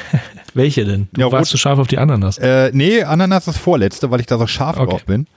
[0.54, 1.06] Welche denn?
[1.12, 2.36] Du ja, warst du scharf auf die Ananas?
[2.38, 4.90] Äh, nee, Ananas ist vorletzte, weil ich da so scharf okay.
[4.90, 5.28] drauf bin.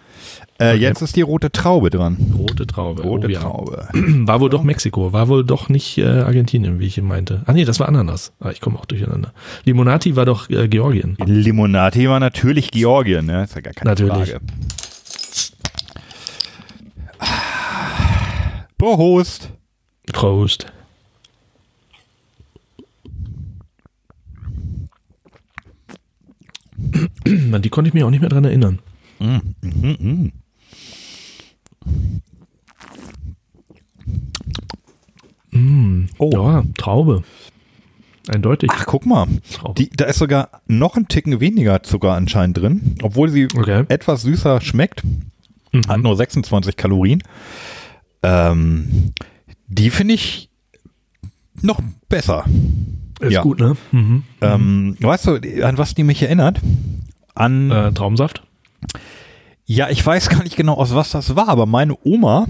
[0.58, 0.78] Äh, okay.
[0.78, 2.18] Jetzt ist die rote Traube dran.
[2.36, 3.04] Rote Traube.
[3.04, 3.40] Rote oh, ja.
[3.40, 3.88] Traube.
[3.94, 7.44] War wohl doch Mexiko, war wohl doch nicht äh, Argentinien, wie ich ihn meinte.
[7.46, 8.34] Ah nee, das war Ananas.
[8.40, 9.34] Ah, ich komme auch durcheinander.
[9.66, 11.18] Limonati war doch äh, Georgien.
[11.24, 13.44] Limonati war natürlich Georgien, ne?
[13.44, 14.32] Ist ja gar keine natürlich.
[14.32, 14.40] Frage.
[18.80, 19.52] Prost.
[20.08, 20.72] Prost.
[27.26, 28.80] Die konnte ich mir auch nicht mehr dran erinnern.
[29.20, 30.32] Mm, mm, mm.
[35.52, 36.32] Mm, oh.
[36.34, 37.24] Ja, Traube.
[38.28, 38.70] Eindeutig.
[38.74, 39.28] Ach, guck mal.
[39.78, 43.84] Die, da ist sogar noch ein Ticken weniger Zucker anscheinend drin, obwohl sie okay.
[43.90, 45.04] etwas süßer schmeckt.
[45.72, 45.88] Mhm.
[45.88, 47.24] Hat nur 26 Kalorien.
[48.24, 49.14] Ähm,
[49.72, 50.50] die finde ich
[51.62, 52.46] noch besser.
[53.20, 53.42] Ist ja.
[53.42, 53.78] gut, ne?
[53.92, 54.24] Mhm.
[54.42, 56.60] Ähm, weißt du, an was die mich erinnert?
[57.36, 58.44] An äh, Traumsaft?
[59.66, 62.46] Ja, ich weiß gar nicht genau, aus was das war, aber meine Oma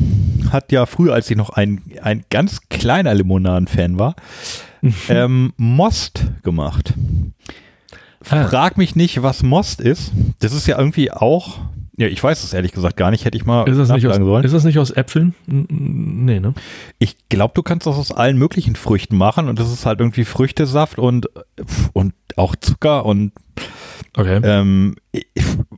[0.51, 4.15] hat ja früher, als sie noch ein, ein ganz kleiner Limonaden-Fan war,
[4.81, 4.93] mhm.
[5.09, 6.95] ähm, Most gemacht.
[8.29, 8.47] Ah.
[8.47, 10.11] Frag mich nicht, was Most ist.
[10.39, 11.59] Das ist ja irgendwie auch,
[11.97, 14.15] ja, ich weiß es ehrlich gesagt gar nicht, hätte ich mal ist das nicht aus,
[14.15, 14.43] sollen.
[14.43, 15.35] Ist das nicht aus Äpfeln?
[15.45, 16.53] Nee, ne?
[16.99, 20.23] Ich glaube, du kannst das aus allen möglichen Früchten machen und das ist halt irgendwie
[20.23, 21.27] Früchtesaft und,
[21.93, 23.33] und auch Zucker und
[24.17, 24.41] Okay.
[24.43, 24.95] Ähm,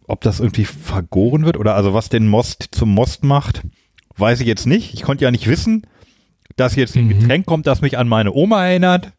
[0.07, 3.61] ob das irgendwie vergoren wird oder also was den Most zum Most macht,
[4.17, 4.93] weiß ich jetzt nicht.
[4.93, 5.85] Ich konnte ja nicht wissen,
[6.55, 7.19] dass jetzt ein mhm.
[7.19, 9.11] Getränk kommt, das mich an meine Oma erinnert.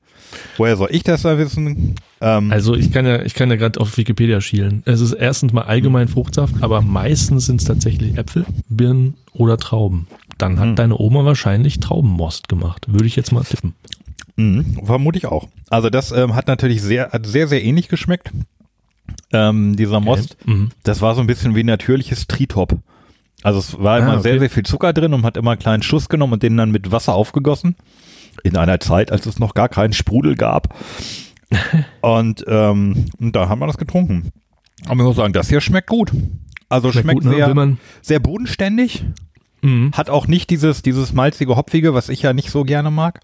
[0.57, 1.95] Woher soll ich das da wissen?
[2.25, 4.83] Ähm, also ich kann ja, ich kann ja gerade auf Wikipedia schielen.
[4.87, 10.07] Es ist erstens mal allgemein Fruchtsaft, aber meistens sind es tatsächlich Äpfel, Birnen oder Trauben.
[10.39, 10.77] Dann hat mhm.
[10.77, 12.87] deine Oma wahrscheinlich Traubenmost gemacht.
[12.89, 13.75] Würde ich jetzt mal tippen.
[14.37, 15.49] Mhm, vermute ich auch.
[15.69, 18.31] Also das ähm, hat natürlich sehr, hat sehr, sehr ähnlich geschmeckt
[19.33, 20.39] ähm, dieser Most.
[20.47, 20.71] Mhm.
[20.83, 22.79] Das war so ein bisschen wie natürliches Tritop.
[23.43, 24.23] Also es war immer Ah, okay.
[24.23, 26.71] sehr, sehr viel Zucker drin und hat immer einen kleinen Schuss genommen und den dann
[26.71, 27.77] mit Wasser aufgegossen.
[28.43, 30.75] In einer Zeit, als es noch gar keinen Sprudel gab.
[32.01, 34.31] und, ähm, und da haben wir das getrunken.
[34.87, 36.13] Aber ich muss sagen, das hier schmeckt gut.
[36.69, 37.37] Also schmeckt, gut, ne?
[37.37, 39.05] sehr, sehr bodenständig.
[39.63, 39.93] Mhm.
[39.93, 43.21] Hat auch nicht dieses, dieses malzige, hopfige, was ich ja nicht so gerne mag.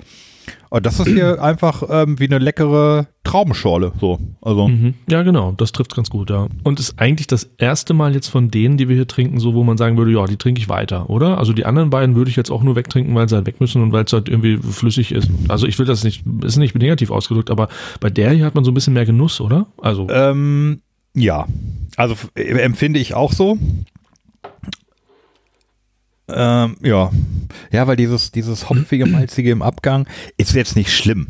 [0.82, 3.92] Das ist hier einfach ähm, wie eine leckere Traubenschorle.
[4.00, 4.18] So.
[4.40, 4.94] Also, Mhm.
[5.08, 6.46] Ja, genau, das trifft ganz gut, ja.
[6.62, 9.62] Und ist eigentlich das erste Mal jetzt von denen, die wir hier trinken, so, wo
[9.64, 11.38] man sagen würde, ja, die trinke ich weiter, oder?
[11.38, 13.82] Also die anderen beiden würde ich jetzt auch nur wegtrinken, weil sie halt weg müssen
[13.82, 15.30] und weil es halt irgendwie flüssig ist.
[15.48, 17.68] Also ich will das nicht, ist nicht negativ ausgedrückt, aber
[18.00, 19.66] bei der hier hat man so ein bisschen mehr Genuss, oder?
[19.80, 20.80] Also, Ähm,
[21.14, 21.46] ja,
[21.96, 23.58] also äh, empfinde ich auch so.
[26.34, 27.10] Ähm, ja,
[27.72, 30.06] ja, weil dieses dieses hopfige, malzige im Abgang
[30.36, 31.26] ist jetzt nicht schlimm.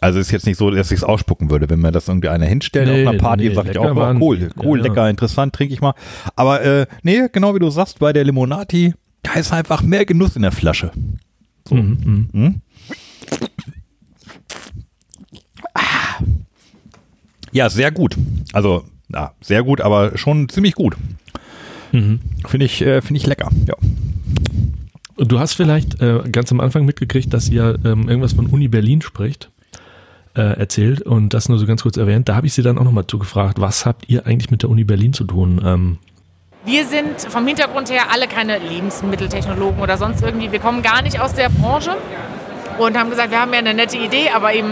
[0.00, 2.46] Also ist jetzt nicht so, dass ich es ausspucken würde, wenn mir das irgendwie einer
[2.46, 4.90] hinstellt Nee, auf einer Party, nee, sage ich auch, oh, waren cool, cool, Ja, ja.
[4.90, 5.94] lecker, interessant, trinke ich mal.
[6.36, 10.36] Aber äh, nee, genau wie du sagst, bei der Limonati, da ist einfach mehr Genuss
[10.36, 10.92] in der Flasche.
[11.70, 12.28] mhm, mhm.
[12.32, 12.60] Hm?
[15.74, 16.20] Ah.
[17.52, 18.16] Ja, sehr gut.
[18.52, 20.96] Also, ja, sehr gut, aber schon ziemlich gut.
[21.94, 22.20] Mhm.
[22.46, 23.48] Finde ich, äh, finde ich lecker.
[23.66, 23.74] Ja.
[25.16, 29.00] Du hast vielleicht äh, ganz am Anfang mitgekriegt, dass ihr ähm, irgendwas von Uni Berlin
[29.00, 29.50] spricht,
[30.36, 32.28] äh, erzählt und das nur so ganz kurz erwähnt.
[32.28, 34.82] Da habe ich sie dann auch nochmal zugefragt, was habt ihr eigentlich mit der Uni
[34.82, 35.60] Berlin zu tun?
[35.64, 35.98] Ähm,
[36.64, 40.50] Wir sind vom Hintergrund her alle keine Lebensmitteltechnologen oder sonst irgendwie.
[40.50, 41.92] Wir kommen gar nicht aus der Branche
[42.78, 44.70] und haben gesagt, wir haben ja eine nette Idee, aber eben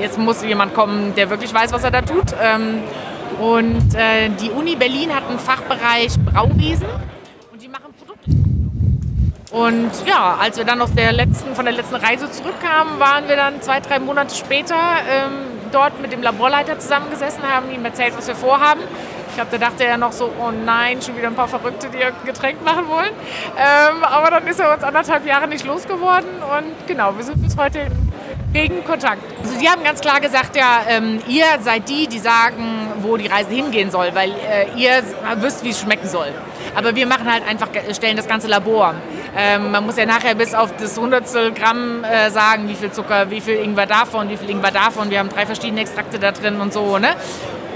[0.00, 2.32] jetzt muss jemand kommen, der wirklich weiß, was er da tut.
[2.40, 2.78] Ähm,
[3.40, 6.86] Und äh, die Uni Berlin hat einen Fachbereich Brauwesen
[7.50, 8.30] und die machen Produkte.
[9.50, 13.36] Und ja, als wir dann aus der letzten, von der letzten Reise zurückkamen, waren wir
[13.36, 15.32] dann zwei, drei Monate später ähm,
[15.72, 18.82] dort mit dem Laborleiter zusammengesessen, haben ihm erzählt, was wir vorhaben.
[19.30, 21.98] Ich glaube, da dachte er noch so, oh nein, schon wieder ein paar Verrückte, die
[21.98, 23.12] irgendein Getränk machen wollen.
[23.56, 27.56] Ähm, aber dann ist er uns anderthalb Jahre nicht losgeworden und genau, wir sind bis
[27.56, 27.86] heute
[28.52, 29.22] regen Kontakt.
[29.42, 33.26] Also die haben ganz klar gesagt, ja, ähm, ihr seid die, die sagen, wo die
[33.26, 35.02] Reise hingehen soll, weil äh, ihr
[35.36, 36.28] wisst, wie es schmecken soll.
[36.74, 38.94] Aber wir machen halt einfach, stellen das ganze Labor.
[39.36, 43.30] Ähm, man muss ja nachher bis auf das Hundertstel Gramm äh, sagen, wie viel Zucker,
[43.30, 45.10] wie viel Ingwer davon, wie viel Ingwer davon.
[45.10, 47.14] Wir haben drei verschiedene Extrakte da drin und so, ne?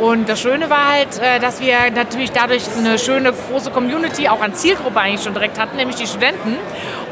[0.01, 4.41] Und das Schöne war halt, äh, dass wir natürlich dadurch eine schöne große Community auch
[4.41, 6.57] an Zielgruppe eigentlich schon direkt hatten, nämlich die Studenten.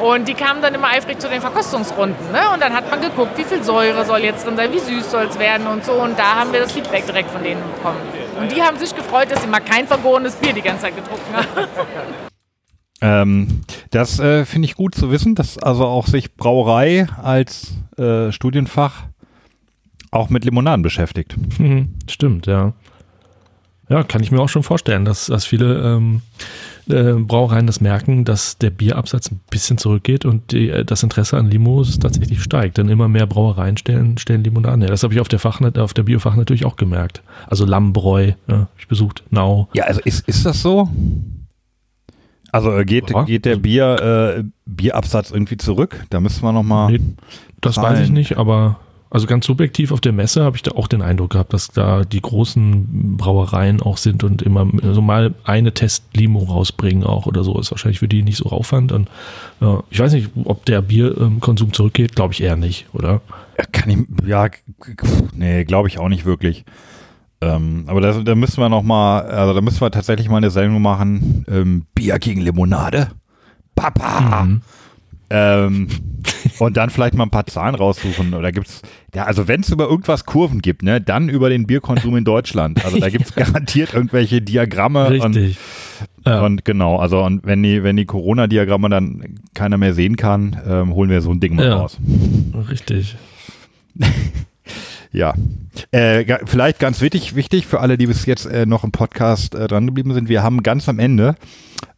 [0.03, 2.33] Und die kamen dann immer eifrig zu den Verkostungsrunden.
[2.33, 2.41] Ne?
[2.53, 5.27] Und dann hat man geguckt, wie viel Säure soll jetzt drin sein, wie süß soll
[5.27, 5.93] es werden und so.
[5.93, 8.01] Und da haben wir das Feedback direkt von denen bekommen.
[8.41, 11.35] Und die haben sich gefreut, dass sie mal kein vergorenes Bier die ganze Zeit getrunken
[11.35, 11.47] haben.
[13.05, 18.31] Ähm, das äh, finde ich gut zu wissen, dass also auch sich Brauerei als äh,
[18.31, 19.03] Studienfach
[20.13, 21.35] auch mit Limonaden beschäftigt.
[21.59, 22.75] Mhm, stimmt, ja.
[23.89, 26.23] Ja, kann ich mir auch schon vorstellen, dass, dass viele ähm,
[26.89, 31.37] äh, Brauereien das merken, dass der Bierabsatz ein bisschen zurückgeht und die, äh, das Interesse
[31.37, 32.79] an Limos tatsächlich steigt.
[32.79, 34.91] Denn immer mehr Brauereien stellen, stellen Limonaden her.
[34.91, 37.23] Das habe ich auf der Fachnet, auf der Biofach natürlich auch gemerkt.
[37.47, 39.69] Also Lammbräu, ja, ich besucht, Nau.
[39.75, 40.89] Ja, also ist, ist das so?
[42.51, 43.25] Also äh, geht, Ja.
[43.25, 46.05] geht der Bier, äh, Bierabsatz irgendwie zurück?
[46.11, 46.93] Da müssen wir nochmal.
[46.93, 47.01] Nee,
[47.61, 48.13] das weiß ich Zahlen.
[48.13, 48.79] nicht, aber
[49.13, 52.03] also ganz subjektiv auf der Messe habe ich da auch den Eindruck gehabt, dass da
[52.03, 57.61] die großen Brauereien auch sind und immer so mal eine Testlimo rausbringen auch oder so.
[57.61, 58.91] Ist wahrscheinlich für die nicht so Aufwand.
[58.91, 59.11] Und,
[59.61, 63.21] ja, ich weiß nicht, ob der Bierkonsum zurückgeht, glaube ich eher nicht, oder?
[63.71, 64.49] Kann ich, ja,
[65.35, 66.65] nee, glaube ich auch nicht wirklich.
[67.43, 70.81] Ähm, aber da, da müssen wir nochmal, also da müssen wir tatsächlich mal eine Sendung
[70.81, 71.45] machen.
[71.49, 73.11] Ähm, Bier gegen Limonade.
[73.75, 74.45] Papa!
[74.45, 74.63] Mhm.
[75.35, 75.89] Ähm,
[76.59, 78.35] und dann vielleicht mal ein paar Zahlen raussuchen.
[78.35, 78.83] Oder gibt's,
[79.15, 82.85] ja, also wenn es über irgendwas Kurven gibt, ne, dann über den Bierkonsum in Deutschland.
[82.85, 85.57] Also da gibt's garantiert irgendwelche Diagramme und, Richtig.
[86.27, 86.43] Ja.
[86.45, 90.95] und genau, also und wenn die, wenn die Corona-Diagramme dann keiner mehr sehen kann, ähm,
[90.95, 91.77] holen wir so ein Ding mal Ja.
[91.77, 91.99] raus.
[92.69, 93.17] Richtig.
[95.13, 95.35] Ja.
[95.91, 99.69] Äh, vielleicht ganz wichtig, wichtig für alle, die bis jetzt äh, noch im Podcast äh,
[99.69, 100.29] dran geblieben sind.
[100.29, 101.37] Wir haben ganz am Ende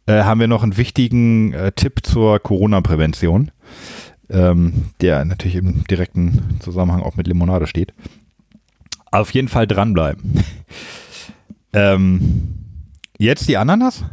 [0.07, 3.51] äh, haben wir noch einen wichtigen äh, Tipp zur Corona-Prävention,
[4.29, 7.93] ähm, der natürlich im direkten Zusammenhang auch mit Limonade steht.
[9.11, 10.43] Auf jeden Fall dranbleiben.
[11.73, 12.55] ähm,
[13.17, 14.03] jetzt die Ananas?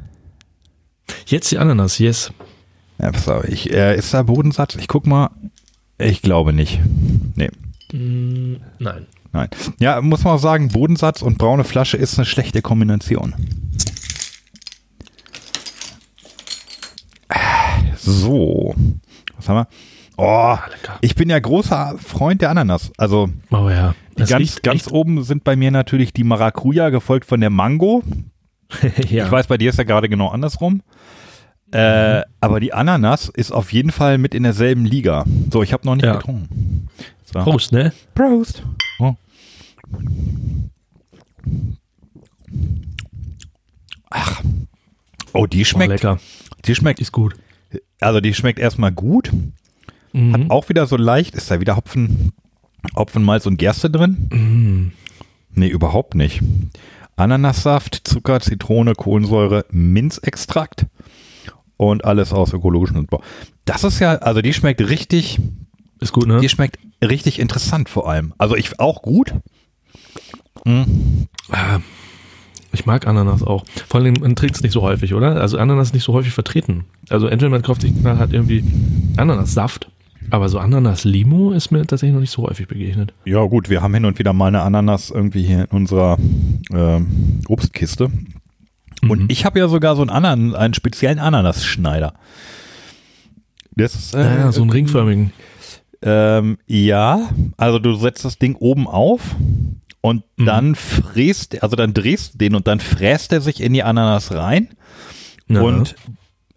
[1.26, 2.32] Jetzt die Ananas, yes.
[2.98, 4.76] Ja, pass auf, ich, äh, ist da Bodensatz?
[4.76, 5.30] Ich guck mal.
[5.98, 6.80] Ich glaube nicht.
[7.34, 7.50] Nee.
[7.92, 9.06] Nein.
[9.32, 9.48] Nein.
[9.78, 13.34] Ja, muss man auch sagen, Bodensatz und braune Flasche ist eine schlechte Kombination.
[17.96, 18.74] So.
[19.36, 19.66] Was haben wir?
[20.16, 20.98] Oh, lecker.
[21.00, 22.92] ich bin ja großer Freund der Ananas.
[22.98, 23.94] Also Oh ja.
[24.14, 28.02] Das ganz, ganz oben sind bei mir natürlich die Maracuja, gefolgt von der Mango.
[29.08, 29.24] ja.
[29.26, 30.82] Ich weiß, bei dir ist ja gerade genau andersrum.
[31.72, 35.24] Äh, aber die Ananas ist auf jeden Fall mit in derselben Liga.
[35.50, 36.16] So, ich habe noch nicht Ja.
[36.16, 36.88] getrunken.
[37.32, 37.40] So.
[37.40, 37.92] Prost, ne?
[38.14, 38.62] Prost.
[38.98, 39.14] Oh.
[44.10, 44.42] Ach.
[45.32, 45.90] Oh, die Oh, schmeckt.
[45.90, 46.18] lecker.
[46.66, 47.00] die schmeckt.
[47.00, 47.34] Ist gut.
[48.00, 49.30] Also die schmeckt erstmal gut.
[50.12, 50.32] Mhm.
[50.34, 51.34] Hat auch wieder so leicht.
[51.34, 52.32] Ist da wieder Hopfen,
[52.94, 54.28] Hopfenmalz und Gerste drin?
[54.30, 54.92] Mhm.
[55.54, 56.42] Nee, überhaupt nicht.
[57.16, 60.86] Ananassaft, Zucker, Zitrone, Kohlensäure, Minzextrakt
[61.76, 63.22] und alles aus ökologischen Anbau.
[63.64, 65.38] Das ist ja, also die schmeckt richtig,
[66.02, 66.40] Ist gut, ne?
[66.40, 68.34] die schmeckt richtig interessant vor allem.
[68.38, 69.32] Also ich auch gut.
[71.50, 71.80] Ah,
[72.72, 73.64] Ich mag Ananas auch.
[73.88, 75.40] Vor allem, man trinkt es nicht so häufig, oder?
[75.40, 76.84] Also Ananas ist nicht so häufig vertreten.
[77.10, 78.64] Also entweder man kauft sich halt irgendwie
[79.16, 79.90] Ananassaft,
[80.30, 83.12] aber so Ananas-Limo ist mir tatsächlich noch nicht so häufig begegnet.
[83.24, 86.16] Ja gut, wir haben hin und wieder mal eine Ananas irgendwie hier in unserer
[86.72, 88.10] ähm, Obstkiste.
[89.02, 89.26] Und Mhm.
[89.28, 92.14] ich habe ja sogar so einen, Anan einen speziellen Ananasschneider.
[93.74, 95.32] Das ist, äh, Ja, so einen ringförmigen.
[96.02, 99.36] Ähm, ja, also du setzt das Ding oben auf
[100.00, 100.44] und Mhm.
[100.46, 104.32] dann fräst, also dann drehst du den und dann fräst er sich in die Ananas
[104.32, 104.68] rein
[105.48, 105.60] Ja.
[105.60, 105.94] und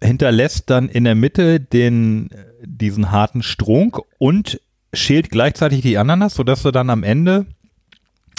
[0.02, 2.28] hinterlässt dann in der Mitte den,
[2.64, 4.60] diesen harten Strunk und
[4.92, 7.46] schält gleichzeitig die Ananas, sodass du dann am Ende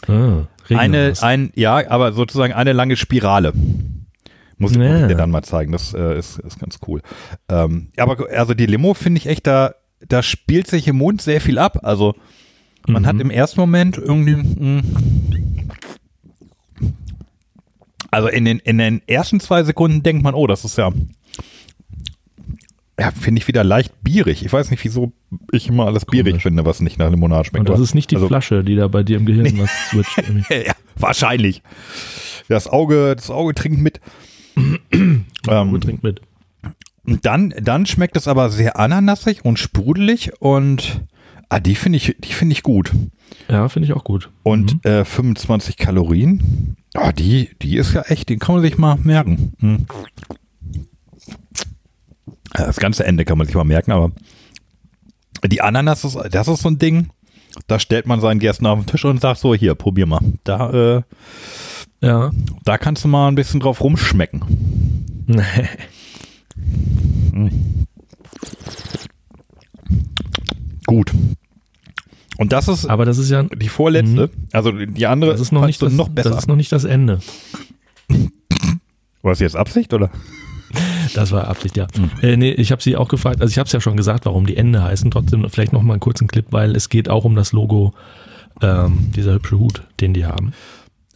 [0.08, 3.54] ah, eine, ein, ja, aber sozusagen eine lange Spirale.
[4.58, 5.08] Muss ich Ja.
[5.08, 7.02] dir dann mal zeigen, das äh, ist, ist ganz cool.
[7.48, 9.74] Ähm, aber also die Limo finde ich echt, da,
[10.08, 11.80] da spielt sich im Mund sehr viel ab.
[11.84, 12.16] Also
[12.88, 13.08] man Mhm.
[13.08, 14.84] hat im ersten Moment irgendwie, mh,
[18.12, 20.92] also in den, in den ersten zwei Sekunden denkt man, oh, das ist ja,
[23.00, 24.44] ja, finde ich wieder leicht bierig.
[24.46, 25.12] Ich weiß nicht, wieso
[25.52, 26.44] ich immer alles bierig Komisch.
[26.44, 27.70] finde, was nicht nach Limonade schmeckt.
[27.70, 30.24] Und das ist nicht die also- Flasche, die da bei dir im Gehirn was switcht.
[30.50, 31.62] ja, wahrscheinlich.
[32.48, 34.00] Das Auge, das Auge trinkt mit.
[34.56, 35.26] ähm,
[35.74, 36.22] Und trinkt mit.
[37.08, 41.02] Und dann, dann schmeckt es aber sehr ananassig und sprudelig und
[41.50, 42.92] ah, die finde ich, die finde ich gut.
[43.50, 44.30] Ja, finde ich auch gut.
[44.44, 48.98] Und äh, 25 Kalorien, oh, die, die ist ja echt, den kann man sich mal
[48.98, 49.54] merken.
[49.60, 49.86] Hm.
[52.54, 54.12] Das ganze Ende kann man sich mal merken, aber
[55.46, 57.10] die Ananas, ist, das ist so ein Ding,
[57.68, 60.22] da stellt man seinen Gästen auf den Tisch und sagt so, hier, probier mal.
[60.44, 61.02] Da, äh,
[62.02, 62.32] Ja.
[62.66, 64.44] da kannst du mal ein bisschen drauf rumschmecken.
[70.86, 71.12] Gut.
[72.38, 74.30] Und das ist Aber das ist ja die vorletzte.
[74.54, 76.30] Also die andere das ist noch nicht das, noch besser.
[76.30, 77.20] das ist noch nicht das Ende.
[79.22, 80.10] War das jetzt Absicht oder?
[81.14, 81.88] Das war Absicht, ja.
[81.96, 82.10] Hm.
[82.22, 84.46] Äh, nee, ich habe sie auch gefragt, also ich habe es ja schon gesagt, warum
[84.46, 85.10] die Ende heißen.
[85.10, 87.94] Trotzdem vielleicht noch mal einen kurzen Clip, weil es geht auch um das Logo,
[88.62, 90.54] ähm, dieser hübsche Hut, den die haben.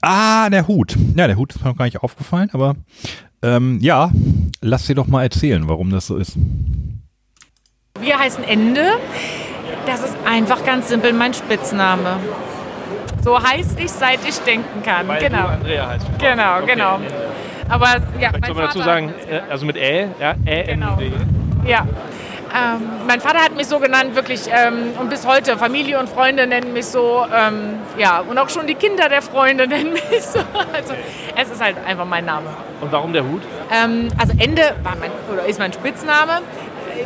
[0.01, 0.97] Ah, der Hut.
[1.15, 2.75] Ja, der Hut ist mir noch gar nicht aufgefallen, aber
[3.43, 4.11] ähm, ja,
[4.61, 6.37] lass dir doch mal erzählen, warum das so ist.
[7.99, 8.85] Wir heißen Ende.
[9.85, 12.17] Das ist einfach ganz simpel mein Spitzname.
[13.23, 15.07] So heiß ich, seit ich denken kann.
[15.07, 15.43] Weil genau.
[15.43, 16.05] du Andrea heißt.
[16.19, 16.73] Genau, Okay.
[16.73, 16.99] genau.
[17.69, 17.87] Aber
[18.19, 20.97] ja, Vielleicht mein soll man dazu sagen, äh, also mit Ä, ja, Ä, Genau.
[21.65, 21.87] Ja.
[22.53, 26.45] Ähm, mein Vater hat mich so genannt, wirklich, ähm, und bis heute, Familie und Freunde
[26.47, 30.39] nennen mich so, ähm, ja, und auch schon die Kinder der Freunde nennen mich so.
[30.73, 30.93] Also,
[31.35, 32.47] es ist halt einfach mein Name.
[32.81, 33.41] Und warum der Hut?
[33.71, 36.41] Ähm, also Ende war mein, oder ist mein Spitzname.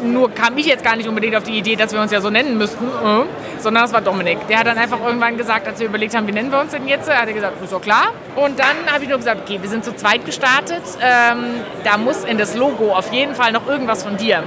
[0.04, 2.30] Nur kam ich jetzt gar nicht unbedingt auf die Idee, dass wir uns ja so
[2.30, 4.48] nennen müssten, äh, sondern es war Dominik.
[4.48, 6.88] Der hat dann einfach irgendwann gesagt, als wir überlegt haben, wie nennen wir uns denn
[6.88, 8.08] jetzt, hat er gesagt, ist doch klar.
[8.36, 10.84] Und dann habe ich nur gesagt, okay, wir sind zu zweit gestartet.
[11.02, 14.44] Ähm, da muss in das Logo auf jeden Fall noch irgendwas von dir.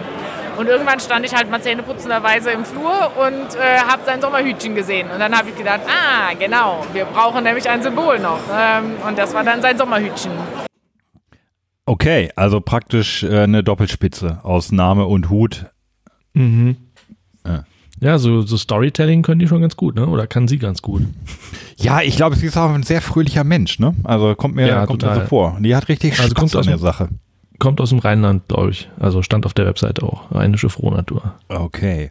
[0.59, 5.09] Und irgendwann stand ich halt mal zähneputzenderweise im Flur und äh, habe sein Sommerhütchen gesehen.
[5.11, 8.41] Und dann habe ich gedacht, ah, genau, wir brauchen nämlich ein Symbol noch.
[8.53, 10.33] Ähm, und das war dann sein Sommerhütchen.
[11.87, 15.67] Okay, also praktisch äh, eine Doppelspitze aus Name und Hut.
[16.35, 16.77] Mhm.
[17.47, 17.65] Ja.
[18.01, 20.07] Ja, so, so Storytelling können die schon ganz gut, ne?
[20.07, 21.03] Oder kann sie ganz gut.
[21.79, 23.95] Ja, ich glaube, sie ist auch ein sehr fröhlicher Mensch, ne?
[24.05, 25.57] Also kommt mir, Ja, kommt mir so vor.
[25.61, 27.09] Die hat richtig Also Spaß an der dem- Sache.
[27.59, 28.89] Kommt aus dem Rheinland, glaube ich.
[28.99, 30.31] Also stand auf der Webseite auch.
[30.31, 31.35] Rheinische Frohnatur.
[31.49, 32.11] Okay.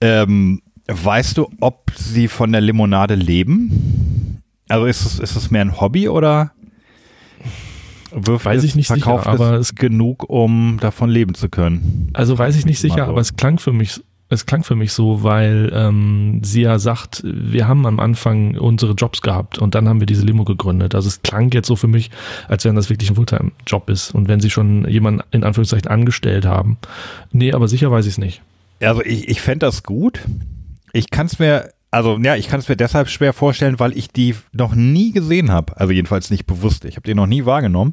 [0.00, 4.42] Ähm, weißt du, ob sie von der Limonade leben?
[4.68, 6.52] Also ist es, ist es mehr ein Hobby oder
[8.14, 12.10] wirft Weiß es, ich nicht sicher, verkauft aber es genug, um davon leben zu können?
[12.12, 13.10] Also weiß ich nicht sicher, so.
[13.10, 14.02] aber es klang für mich,
[14.32, 18.92] es klang für mich so, weil ähm, sie ja sagt, wir haben am Anfang unsere
[18.94, 20.94] Jobs gehabt und dann haben wir diese Limo gegründet.
[20.94, 22.10] Also es klang jetzt so für mich,
[22.48, 26.46] als wenn das wirklich ein Fulltime-Job ist und wenn sie schon jemanden in Anführungszeichen angestellt
[26.46, 26.78] haben.
[27.30, 28.42] Nee, aber sicher weiß ich es nicht.
[28.80, 30.20] Also ich, ich fände das gut.
[30.92, 34.08] Ich kann es mir, also ja, ich kann es mir deshalb schwer vorstellen, weil ich
[34.08, 35.76] die noch nie gesehen habe.
[35.78, 36.84] Also jedenfalls nicht bewusst.
[36.84, 37.92] Ich habe die noch nie wahrgenommen.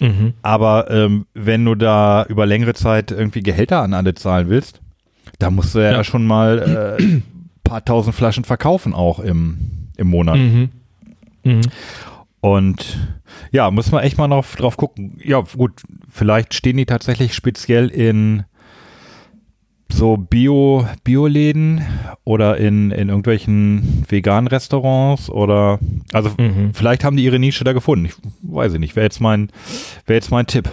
[0.00, 0.34] Mhm.
[0.42, 4.80] Aber ähm, wenn du da über längere Zeit irgendwie Gehälter an alle zahlen willst,
[5.38, 6.04] da musst du ja, ja.
[6.04, 7.20] schon mal äh,
[7.64, 10.36] paar tausend Flaschen verkaufen auch im, im Monat.
[10.36, 10.70] Mhm.
[11.44, 11.60] Mhm.
[12.40, 12.98] Und
[13.50, 15.18] ja, muss man echt mal noch drauf gucken.
[15.22, 18.44] Ja, gut, vielleicht stehen die tatsächlich speziell in
[19.88, 21.82] so Bio, Bio-Läden
[22.24, 25.78] oder in, in irgendwelchen veganen Restaurants oder
[26.12, 26.72] also mhm.
[26.74, 28.06] vielleicht haben die ihre Nische da gefunden.
[28.06, 28.96] Ich weiß nicht.
[28.96, 29.50] Wäre jetzt mein,
[30.06, 30.68] wäre jetzt mein Tipp.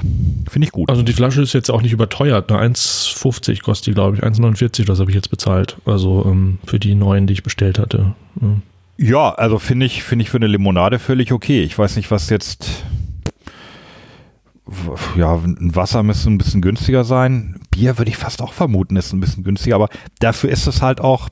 [0.49, 0.89] Finde ich gut.
[0.89, 2.49] Also die Flasche ist jetzt auch nicht überteuert.
[2.49, 2.57] Ne?
[2.57, 4.24] 1,50 kostet die, glaube ich.
[4.24, 5.78] 1,49, das habe ich jetzt bezahlt.
[5.86, 8.14] Also ähm, für die neuen, die ich bestellt hatte.
[8.41, 8.47] Ja,
[8.97, 11.61] ja also finde ich, finde ich für eine Limonade völlig okay.
[11.61, 12.84] Ich weiß nicht, was jetzt
[15.18, 17.59] ja, ein Wasser müsste ein bisschen günstiger sein.
[17.72, 19.89] Bier würde ich fast auch vermuten, ist ein bisschen günstiger, aber
[20.20, 21.30] dafür ist es halt auch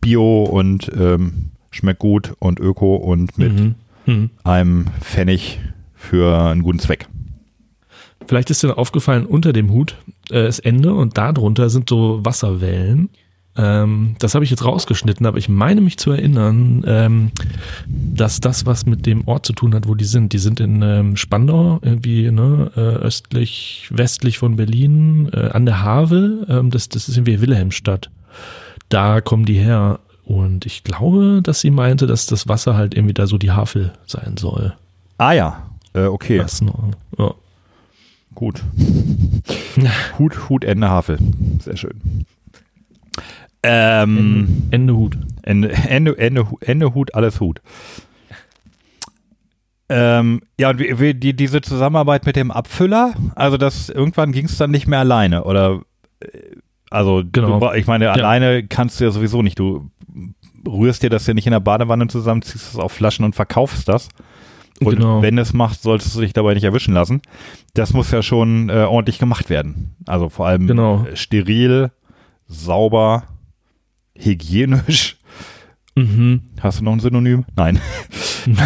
[0.00, 3.74] Bio und ähm, schmeckt gut und Öko und mit mhm.
[4.06, 4.30] Mhm.
[4.44, 5.60] einem Pfennig
[5.94, 7.08] für einen guten Zweck.
[8.26, 9.96] Vielleicht ist dir aufgefallen, unter dem Hut
[10.30, 13.10] äh, ist Ende und darunter sind so Wasserwellen.
[13.54, 17.32] Ähm, das habe ich jetzt rausgeschnitten, aber ich meine mich zu erinnern, ähm,
[17.86, 20.32] dass das was mit dem Ort zu tun hat, wo die sind.
[20.32, 25.82] Die sind in ähm, Spandau, irgendwie ne, äh, östlich, westlich von Berlin, äh, an der
[25.82, 26.46] Havel.
[26.48, 28.10] Ähm, das, das ist irgendwie Wilhelmstadt.
[28.88, 30.00] Da kommen die her.
[30.24, 33.92] Und ich glaube, dass sie meinte, dass das Wasser halt irgendwie da so die Havel
[34.06, 34.74] sein soll.
[35.18, 36.38] Ah ja, äh, okay.
[36.38, 37.34] Das noch, ja.
[38.34, 38.62] Gut.
[40.18, 41.18] Hut, Hut, Ende, Havel.
[41.60, 42.24] Sehr schön.
[43.62, 45.16] Ähm, Ende, Hut.
[45.42, 47.60] Ende, Ende, Ende, Ende Hut, alles Hut.
[49.88, 54.46] Ähm, ja, und wie, wie, die, diese Zusammenarbeit mit dem Abfüller, also das irgendwann ging
[54.46, 55.82] es dann nicht mehr alleine, oder?
[56.20, 56.56] Äh,
[56.90, 57.60] also, genau.
[57.60, 58.12] du, ich meine, ja.
[58.12, 59.58] alleine kannst du ja sowieso nicht.
[59.58, 59.90] Du
[60.66, 63.88] rührst dir das ja nicht in der Badewanne zusammen, ziehst es auf Flaschen und verkaufst
[63.88, 64.08] das.
[64.80, 65.22] Und genau.
[65.22, 67.22] wenn es macht, solltest du dich dabei nicht erwischen lassen.
[67.74, 69.94] Das muss ja schon äh, ordentlich gemacht werden.
[70.06, 71.06] Also vor allem genau.
[71.14, 71.90] steril,
[72.46, 73.24] sauber
[74.18, 75.16] hygienisch.
[75.94, 76.42] Mhm.
[76.60, 77.44] Hast du noch ein Synonym?
[77.56, 77.80] Nein.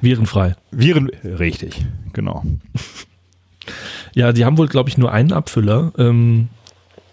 [0.00, 0.54] Virenfrei.
[0.70, 2.44] Viren, richtig, genau.
[4.14, 5.92] Ja, die haben wohl, glaube ich, nur einen Abfüller.
[5.98, 6.48] Ähm,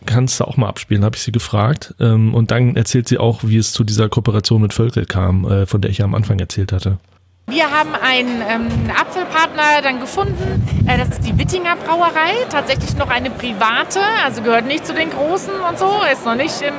[0.06, 1.96] kannst du auch mal abspielen, habe ich sie gefragt.
[2.00, 5.66] Ähm, und dann erzählt sie auch, wie es zu dieser Kooperation mit Völkel kam, äh,
[5.66, 7.00] von der ich ja am Anfang erzählt hatte.
[7.48, 10.66] Wir haben einen ähm, Apfelpartner dann gefunden.
[10.88, 12.46] Äh, das ist die Wittinger Brauerei.
[12.50, 16.62] Tatsächlich noch eine private, also gehört nicht zu den großen und so, ist noch nicht
[16.62, 16.74] im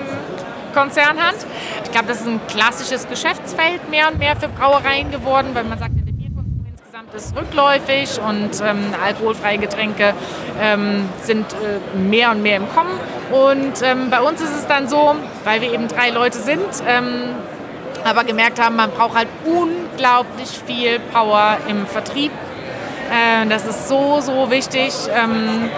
[0.72, 1.36] Konzernhand.
[1.84, 5.78] Ich glaube, das ist ein klassisches Geschäftsfeld mehr und mehr für Brauereien geworden, weil man
[5.78, 10.14] sagt, der Bierkonsum insgesamt ist rückläufig und ähm, alkoholfreie Getränke
[10.60, 12.98] ähm, sind äh, mehr und mehr im Kommen.
[13.30, 17.34] Und ähm, bei uns ist es dann so, weil wir eben drei Leute sind, ähm,
[18.04, 22.32] aber gemerkt haben, man braucht halt unglaublich viel Power im Vertrieb.
[23.10, 25.70] Äh, das ist so, so wichtig, ähm,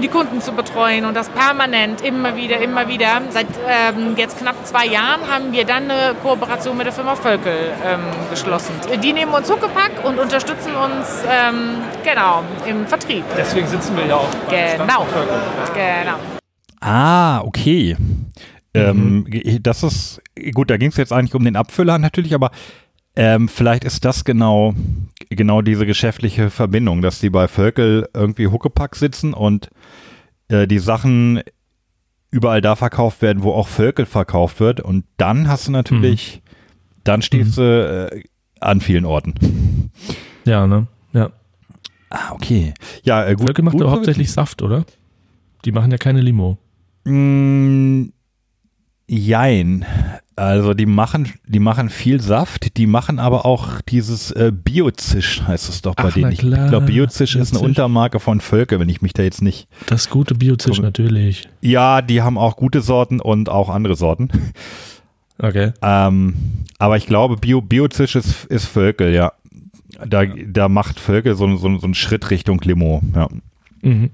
[0.00, 3.20] die Kunden zu betreuen und das permanent, immer wieder, immer wieder.
[3.28, 7.72] Seit ähm, jetzt knapp zwei Jahren haben wir dann eine Kooperation mit der Firma Völkel
[7.84, 8.00] ähm,
[8.30, 8.72] geschlossen.
[9.02, 11.22] Die nehmen uns Huckepack und unterstützen uns
[12.02, 13.24] genau im Vertrieb.
[13.36, 15.06] Deswegen sitzen wir ja auch bei Genau.
[15.74, 16.16] Genau.
[16.80, 17.96] Ah, okay.
[18.74, 19.62] Ähm, mhm.
[19.62, 20.22] das ist,
[20.54, 22.50] gut, da ging es jetzt eigentlich um den Abfüller natürlich, aber
[23.14, 24.74] ähm, vielleicht ist das genau,
[25.28, 29.68] genau diese geschäftliche Verbindung, dass die bei Völkel irgendwie Huckepack sitzen und
[30.48, 31.42] äh, die Sachen
[32.30, 34.80] überall da verkauft werden, wo auch Völkel verkauft wird.
[34.80, 36.50] Und dann hast du natürlich, mhm.
[37.04, 37.62] dann stehst mhm.
[37.62, 38.22] du äh,
[38.60, 39.90] an vielen Orten.
[40.44, 40.86] Ja, ne?
[41.12, 41.30] Ja.
[42.08, 42.72] Ah, okay.
[43.04, 43.46] Ja, äh, gut.
[43.46, 44.84] Völkel macht gut ja hauptsächlich Saft, oder?
[45.64, 46.58] Die machen ja keine Limo.
[47.04, 48.06] Mm,
[49.12, 49.84] Jein.
[50.36, 55.68] Also die machen, die machen viel Saft, die machen aber auch dieses äh, Biozisch, heißt
[55.68, 56.32] es doch bei Ach, denen.
[56.32, 59.68] Ich glaube, Biozisch ist eine Untermarke von Völke, wenn ich mich da jetzt nicht.
[59.84, 61.50] Das gute Biozisch natürlich.
[61.60, 64.30] Ja, die haben auch gute Sorten und auch andere Sorten.
[65.38, 65.72] Okay.
[65.82, 66.34] Ähm,
[66.78, 69.32] aber ich glaube, Bio, Biozisch ist, ist Völkel, ja.
[70.06, 73.28] Da, da macht Völkel so, so, so einen Schritt Richtung Limo, ja.
[73.82, 74.10] Mhm.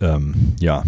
[0.00, 0.82] Ähm, ja.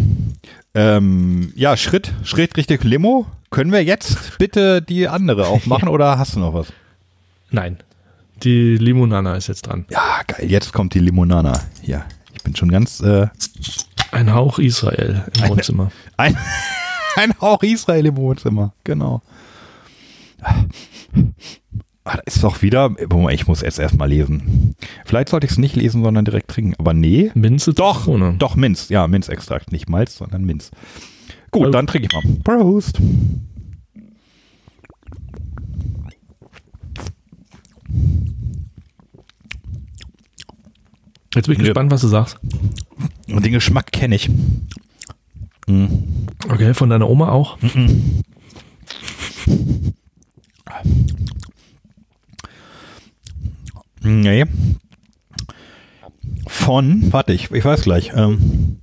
[0.74, 3.26] Ähm, ja, Schritt, Schritt Richtung Limo.
[3.50, 6.72] Können wir jetzt bitte die andere aufmachen oder hast du noch was?
[7.50, 7.78] Nein.
[8.42, 9.86] Die Limonana ist jetzt dran.
[9.88, 10.50] Ja, geil.
[10.50, 11.60] Jetzt kommt die Limonana.
[11.82, 12.04] Ja,
[12.34, 13.00] ich bin schon ganz.
[13.00, 13.28] Äh,
[14.12, 15.90] ein Hauch Israel im eine, Wohnzimmer.
[16.16, 16.36] Ein,
[17.16, 19.22] ein Hauch Israel im Wohnzimmer, genau.
[22.08, 22.94] Ah, da ist doch wieder.
[23.32, 24.76] Ich muss jetzt erstmal lesen.
[25.04, 26.74] Vielleicht sollte ich es nicht lesen, sondern direkt trinken.
[26.78, 27.32] Aber nee.
[27.34, 27.74] Minze?
[27.74, 28.36] Doch, ohne.
[28.38, 28.88] doch, Minz.
[28.90, 29.72] Ja, Minzextrakt.
[29.72, 30.70] Nicht Malz, sondern Minz.
[31.50, 31.74] Gut, Prost.
[31.74, 32.22] dann trinke ich mal.
[32.44, 33.00] Prost.
[41.34, 42.38] Jetzt bin ich gespannt, was du sagst.
[43.28, 44.30] Und den Geschmack kenne ich.
[46.48, 47.58] Okay, von deiner Oma auch?
[54.02, 54.44] Nee.
[56.46, 58.12] Von, warte, ich, ich weiß gleich.
[58.14, 58.78] Ähm,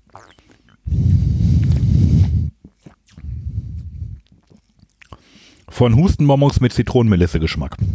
[5.69, 7.77] von Hustenbonbons mit Zitronenmelisse-Geschmack.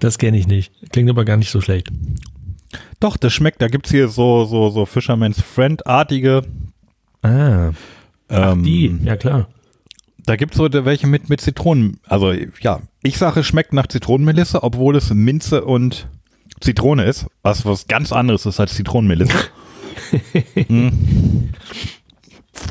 [0.00, 0.72] Das kenne ich nicht.
[0.90, 1.88] Klingt aber gar nicht so schlecht.
[2.98, 3.62] Doch, das schmeckt.
[3.62, 6.42] Da gibt es hier so, so, so Fisherman's Friend-artige.
[7.22, 7.70] Ah,
[8.28, 9.48] Ähm, die, ja klar.
[10.26, 11.98] Da gibt es so welche mit, mit Zitronen.
[12.06, 16.08] Also, ja, ich sage, es schmeckt nach Zitronenmelisse, obwohl es Minze und
[16.60, 17.26] Zitrone ist.
[17.42, 19.32] Was was ganz anderes ist als Zitronenmelisse.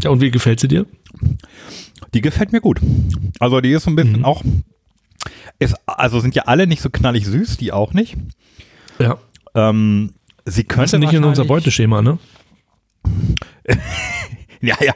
[0.04, 0.86] Ja, und wie gefällt sie dir?
[2.14, 2.80] Die gefällt mir gut.
[3.40, 4.44] Also, die ist so ein bisschen auch.
[5.58, 8.16] Ist, also sind ja alle nicht so knallig süß, die auch nicht.
[9.00, 9.18] Ja.
[9.56, 10.14] Ähm,
[10.46, 12.18] sie Das könnte ist nicht in unser Beuteschema, ne?
[14.62, 14.94] Ja, ja,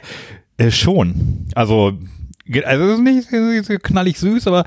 [0.58, 1.46] äh, schon.
[1.54, 1.98] Also,
[2.64, 4.64] also es ist nicht, nicht so knallig süß, aber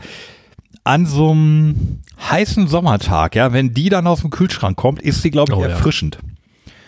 [0.83, 1.99] an so einem
[2.29, 5.61] heißen Sommertag, ja, wenn die dann aus dem Kühlschrank kommt, ist sie, glaube ich, Oh,
[5.61, 5.69] ja.
[5.69, 6.17] erfrischend.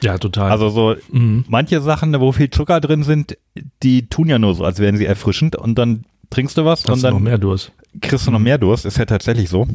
[0.02, 0.50] Ja, total.
[0.52, 1.44] Also so Mhm.
[1.50, 3.38] manche Sachen, wo viel Zucker drin sind,
[3.84, 6.88] die tun ja nur so, als wären sie erfrischend und dann trinkst du was Hast
[6.88, 7.74] und du noch dann mehr Durst.
[8.02, 9.68] kriegst du noch mehr Durst, ist ja tatsächlich so.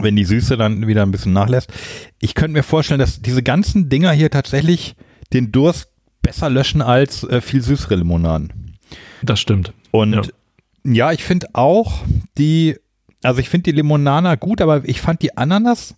[0.00, 1.70] Wenn die Süße dann wieder ein bisschen nachlässt.
[2.18, 4.94] Ich könnte mir vorstellen, dass diese ganzen Dinger hier tatsächlich
[5.34, 5.88] den Durst
[6.22, 8.61] besser löschen als äh, viel süßere Limonaden.
[9.22, 9.72] Das stimmt.
[9.90, 10.22] Und Ja.
[10.84, 12.00] ja, ich finde auch
[12.38, 12.76] die,
[13.22, 15.94] also ich finde die Limonana gut, aber ich fand die Ananas,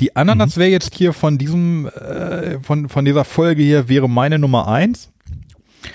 [0.00, 4.38] die Ananas wäre jetzt hier von diesem, äh, von, von dieser Folge hier, wäre meine
[4.38, 5.10] Nummer eins.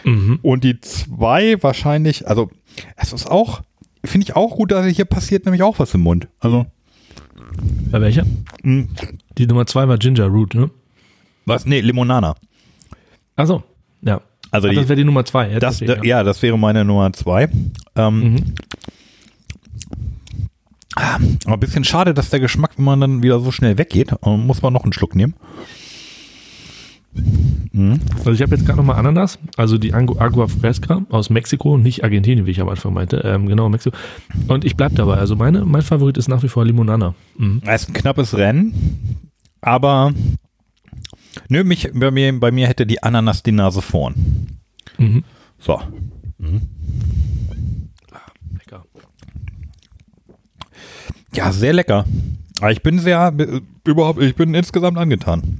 [0.03, 0.39] Mhm.
[0.41, 2.49] Und die zwei wahrscheinlich, also
[2.95, 3.61] es ist auch,
[4.03, 6.27] finde ich auch gut, dass hier passiert nämlich auch was im Mund.
[6.39, 6.65] Also,
[7.91, 8.25] Bei welcher?
[8.63, 8.87] mh,
[9.37, 10.69] Die Nummer zwei war Ginger Root, ne?
[11.45, 11.65] was?
[11.65, 12.35] Nee, Limonana.
[13.35, 13.63] Achso,
[14.01, 14.21] ja.
[14.51, 15.49] Also Ach, die, das wäre die Nummer zwei.
[15.51, 17.49] Jetzt das, ja, das wäre meine Nummer zwei.
[17.95, 18.53] Ähm, Mhm.
[21.45, 24.37] Aber ein bisschen schade, dass der Geschmack, wenn man dann wieder so schnell weggeht, äh,
[24.37, 25.35] muss man noch einen Schluck nehmen.
[28.19, 32.45] Also ich habe jetzt gerade nochmal Ananas, also die Agua Fresca aus Mexiko, nicht Argentinien,
[32.45, 33.95] wie ich am Anfang meinte, ähm, genau, Mexiko.
[34.47, 35.15] Und ich bleib dabei.
[35.15, 37.13] Also meine, mein Favorit ist nach wie vor Limonana.
[37.37, 37.61] Mhm.
[37.65, 38.73] Es ist ein knappes Rennen,
[39.61, 40.13] aber
[41.49, 44.47] nö, mich, bei, mir, bei mir hätte die Ananas die Nase vorn.
[44.97, 45.23] Mhm.
[45.59, 45.81] So.
[48.53, 48.85] Lecker.
[51.33, 52.05] Ja, sehr lecker.
[52.59, 55.59] Aber ich bin sehr, äh, überhaupt, ich bin insgesamt angetan.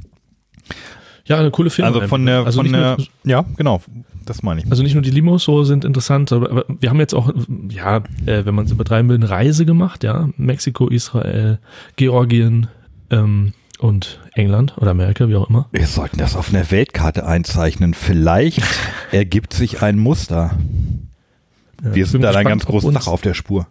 [1.25, 1.89] Ja, eine coole Firma.
[1.89, 3.82] Also von der, also von der, nur, ja, genau,
[4.25, 4.71] das meine ich.
[4.71, 7.32] also nicht nur die Limos so sind interessant, aber, aber wir haben jetzt auch,
[7.69, 10.30] ja, äh, wenn man es übertreiben will, eine Reise gemacht, ja.
[10.38, 11.59] Mexiko, Israel,
[11.97, 12.67] Georgien
[13.09, 15.67] ähm, und England oder Amerika, wie auch immer.
[15.71, 17.93] Wir sollten das auf einer Weltkarte einzeichnen.
[17.93, 18.61] Vielleicht
[19.11, 20.57] ergibt sich ein Muster.
[21.84, 23.67] Ja, Wir sind da gespannt, ganz ob große uns- Sache auf der Spur.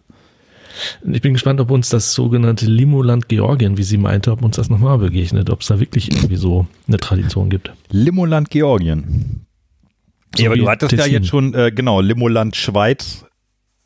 [1.11, 4.69] Ich bin gespannt, ob uns das sogenannte Limoland Georgien, wie sie meinte, ob uns das
[4.69, 7.73] nochmal begegnet, ob es da wirklich irgendwie so eine Tradition gibt.
[7.89, 9.47] Limoland Georgien.
[10.35, 11.13] So ja, aber du hattest ja Tessin.
[11.13, 13.25] jetzt schon, äh, genau, Limoland Schweiz,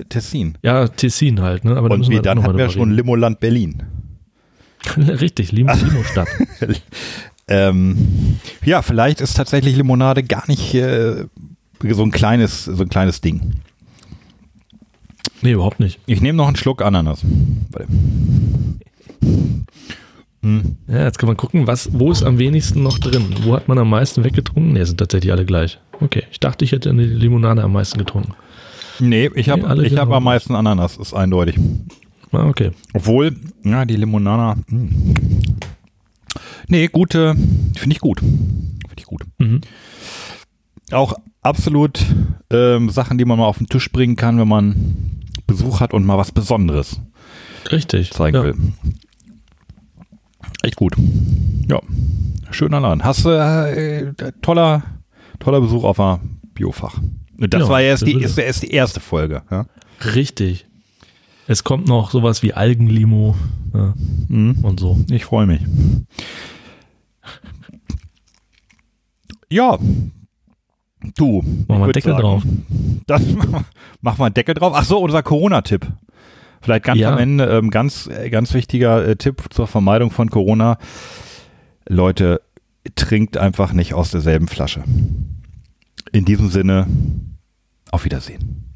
[0.09, 0.57] Tessin.
[0.63, 1.77] Ja, Tessin halt, ne?
[1.77, 3.83] Aber da Und müssen wie, wir dann hatten wir schon Limoland Berlin.
[4.97, 6.27] Richtig, Limo, Limo-Stadt.
[7.47, 11.25] ähm, ja, vielleicht ist tatsächlich Limonade gar nicht äh,
[11.89, 13.53] so ein kleines, so ein kleines Ding.
[15.41, 15.99] Nee, überhaupt nicht.
[16.05, 17.23] Ich nehme noch einen Schluck Ananas.
[17.71, 17.87] Warte.
[20.43, 20.77] Hm.
[20.87, 23.35] Ja, jetzt kann man gucken, was, wo ist am wenigsten noch drin?
[23.43, 24.73] Wo hat man am meisten weggetrunken?
[24.73, 25.79] Nee, sind tatsächlich alle gleich.
[25.99, 28.33] Okay, ich dachte, ich hätte eine Limonade am meisten getrunken.
[28.99, 31.55] Nee, ich Nee, habe ich hab am meisten Ananas, ist eindeutig.
[32.31, 32.71] Ah, okay.
[32.93, 34.55] Obwohl, ja, die Limonana.
[34.69, 35.15] Hm.
[36.67, 37.35] Nee, gute,
[37.75, 38.19] finde ich gut.
[38.19, 39.23] Finde ich gut.
[39.37, 39.61] Mhm.
[40.91, 41.99] Auch absolut
[42.49, 46.05] ähm, Sachen, die man mal auf den Tisch bringen kann, wenn man Besuch hat und
[46.05, 47.01] mal was Besonderes
[47.71, 48.11] Richtig.
[48.11, 48.43] zeigen ja.
[48.43, 48.55] will.
[50.63, 50.93] Echt gut.
[51.69, 51.81] Ja,
[52.51, 53.03] schöner Laden.
[53.03, 54.83] Hast du äh, toller,
[55.39, 56.19] toller Besuch auf der
[56.53, 56.99] Biofach.
[57.37, 59.41] Das Ja, war erst die, ist erst die erste Folge.
[59.49, 59.65] Ja?
[60.13, 60.67] Richtig.
[61.51, 63.35] Es kommt noch sowas wie Algenlimo
[63.73, 63.93] ja,
[64.29, 64.59] Mhm.
[64.63, 64.97] und so.
[65.09, 65.59] Ich freue mich.
[69.49, 69.77] Ja.
[71.17, 71.41] Du.
[71.67, 72.43] Machen wir Deckel sagen, drauf.
[73.05, 73.21] Das,
[74.01, 74.71] machen wir einen Deckel drauf.
[74.73, 75.91] Ach so, unser Corona-Tipp.
[76.61, 77.11] Vielleicht ganz Ja.
[77.11, 80.77] am Ende, ähm, ganz, ganz wichtiger äh, Tipp zur Vermeidung von Corona.
[81.85, 82.39] Leute,
[82.95, 84.83] trinkt einfach nicht aus derselben Flasche.
[86.13, 86.87] In diesem Sinne,
[87.91, 88.70] auf Wiedersehen.